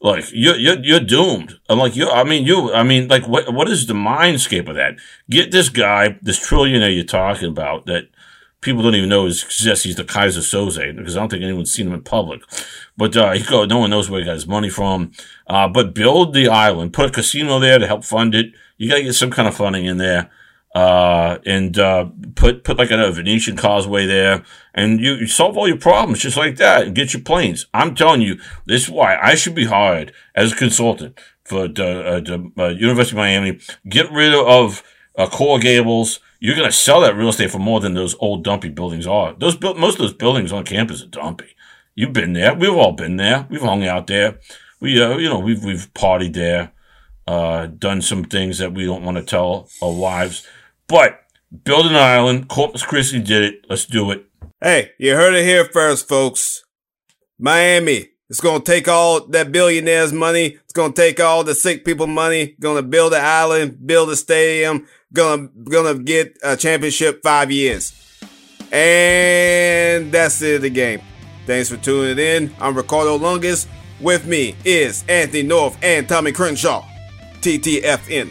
Like 0.01 0.27
you're 0.33 0.57
you're 0.57 0.79
you're 0.81 1.01
doomed. 1.01 1.59
I'm 1.69 1.79
like 1.79 1.97
you. 1.97 2.09
I 2.09 2.25
mean 2.25 2.47
you. 2.47 2.73
I 2.73 2.83
mean 2.83 3.09
like 3.09 3.27
what 3.27 3.53
what 3.53 3.69
is 3.69 3.87
the 3.87 3.95
mindscape 3.95 4.69
of 4.69 4.77
that? 4.77 4.97
Get 5.29 5.51
this 5.51 5.69
guy, 5.69 6.19
this 6.23 6.39
trillionaire 6.39 6.95
you're 6.95 7.05
talking 7.05 7.49
about 7.49 7.87
that 7.87 8.09
people 8.61 8.83
don't 8.83 8.95
even 8.95 9.09
know 9.09 9.27
exists. 9.27 9.85
He's 9.85 9.97
the 9.97 10.05
Keyser 10.05 10.39
Söze 10.39 10.97
because 10.97 11.17
I 11.17 11.21
don't 11.21 11.31
think 11.31 11.43
anyone's 11.43 11.73
seen 11.73 11.89
him 11.89 11.95
in 11.95 12.03
public. 12.03 12.43
But 12.97 13.17
uh, 13.17 13.33
he 13.33 13.43
go, 13.43 13.65
no 13.65 13.79
one 13.79 13.91
knows 13.91 14.09
where 14.09 14.21
he 14.21 14.27
got 14.27 14.35
his 14.35 14.47
money 14.47 14.71
from. 14.71 15.13
Uh, 15.49 15.69
but 15.69 15.95
build 15.95 16.33
the 16.33 16.49
island, 16.49 16.93
put 16.93 17.07
a 17.07 17.13
casino 17.13 17.59
there 17.59 17.79
to 17.79 17.87
help 17.87 18.05
fund 18.05 18.35
it 18.35 18.53
you 18.79 18.89
got 18.89 18.97
to 18.97 19.03
get 19.03 19.15
some 19.15 19.31
kind 19.31 19.49
of 19.49 19.57
funding 19.57 19.85
in 19.85 19.99
there. 19.99 20.31
Uh, 20.74 21.38
and, 21.46 21.78
uh, 21.78 22.07
put, 22.35 22.62
put 22.62 22.76
like 22.76 22.90
a 22.90 23.11
Venetian 23.11 23.57
causeway 23.57 24.07
there 24.07 24.44
and 24.74 25.00
you, 25.00 25.14
you, 25.14 25.26
solve 25.26 25.57
all 25.57 25.66
your 25.66 25.78
problems 25.78 26.20
just 26.20 26.37
like 26.37 26.57
that 26.57 26.87
and 26.87 26.94
get 26.94 27.14
your 27.14 27.22
planes. 27.22 27.66
I'm 27.72 27.94
telling 27.94 28.20
you, 28.20 28.38
this 28.66 28.85
is 28.85 28.90
why 28.90 29.18
I 29.20 29.35
should 29.35 29.54
be 29.54 29.64
hired 29.64 30.12
as 30.35 30.52
a 30.52 30.57
consultant 30.57 31.18
for 31.42 31.68
the, 31.68 32.52
uh, 32.59 32.62
uh, 32.62 32.68
University 32.68 33.16
of 33.16 33.18
Miami. 33.18 33.59
Get 33.88 34.12
rid 34.12 34.35
of, 34.35 34.83
uh, 35.16 35.26
Coral 35.26 35.59
Gables. 35.59 36.20
You're 36.38 36.54
to 36.54 36.70
sell 36.70 37.00
that 37.00 37.16
real 37.16 37.31
estate 37.31 37.50
for 37.50 37.59
more 37.59 37.81
than 37.81 37.94
those 37.94 38.14
old 38.20 38.44
dumpy 38.44 38.68
buildings 38.68 39.07
are. 39.07 39.35
Those, 39.35 39.61
most 39.61 39.94
of 39.94 40.00
those 40.00 40.12
buildings 40.12 40.52
on 40.52 40.64
campus 40.64 41.02
are 41.02 41.07
dumpy. 41.07 41.57
You've 41.94 42.12
been 42.12 42.35
there. 42.35 42.54
We've 42.54 42.74
all 42.74 42.92
been 42.92 43.16
there. 43.16 43.46
We've 43.48 43.62
hung 43.62 43.85
out 43.85 44.07
there. 44.07 44.38
We, 44.81 45.02
uh, 45.02 45.16
you 45.16 45.28
know, 45.28 45.40
we've, 45.40 45.64
we've 45.64 45.92
partied 45.94 46.35
there 46.35 46.72
uh, 47.28 47.66
done 47.66 48.00
some 48.00 48.24
things 48.24 48.57
that 48.59 48.72
we 48.72 48.87
don't 48.87 49.02
want 49.02 49.18
to 49.18 49.22
tell 49.22 49.68
our 49.83 49.92
wives. 49.92 50.46
But 50.88 51.20
build 51.64 51.87
an 51.87 51.96
island. 51.96 52.48
Corpus 52.48 52.83
Christi 52.83 53.20
did 53.20 53.42
it. 53.42 53.66
Let's 53.68 53.85
do 53.85 54.11
it. 54.11 54.24
Hey, 54.61 54.92
you 54.98 55.14
heard 55.14 55.35
it 55.35 55.44
here 55.44 55.66
first, 55.66 56.09
folks. 56.09 56.64
Miami. 57.38 58.09
It's 58.31 58.40
to 58.40 58.61
take 58.61 58.88
all 58.88 59.27
that 59.29 59.53
billionaires' 59.53 60.12
money. 60.12 60.59
It's 60.64 60.72
to 60.92 61.03
take 61.03 61.20
all 61.20 61.44
the 61.44 61.55
sick 61.55 61.85
people 61.85 62.07
money. 62.07 62.57
To 62.61 62.83
build 62.83 63.14
an 63.14 63.24
island, 63.24 63.87
build 63.87 64.11
a 64.11 64.16
stadium. 64.16 64.87
Going 65.12 65.51
to 65.62 65.98
get 66.03 66.37
a 66.42 66.57
championship 66.57 67.22
five 67.22 67.51
years. 67.51 67.94
And 68.70 70.12
that's 70.12 70.42
it 70.42 70.61
the 70.61 70.70
game. 70.70 71.01
Thanks 71.46 71.70
for 71.70 71.79
tuning 71.79 72.18
in. 72.18 72.55
I'm 72.61 72.77
Ricardo 72.77 73.18
Lungus. 73.18 73.66
With 74.01 74.27
me 74.27 74.55
is 74.64 75.05
Anthony 75.09 75.42
North 75.42 75.79
and 75.83 76.07
Tommy 76.07 76.33
Crenshaw. 76.33 76.85
TTFN. 77.40 78.31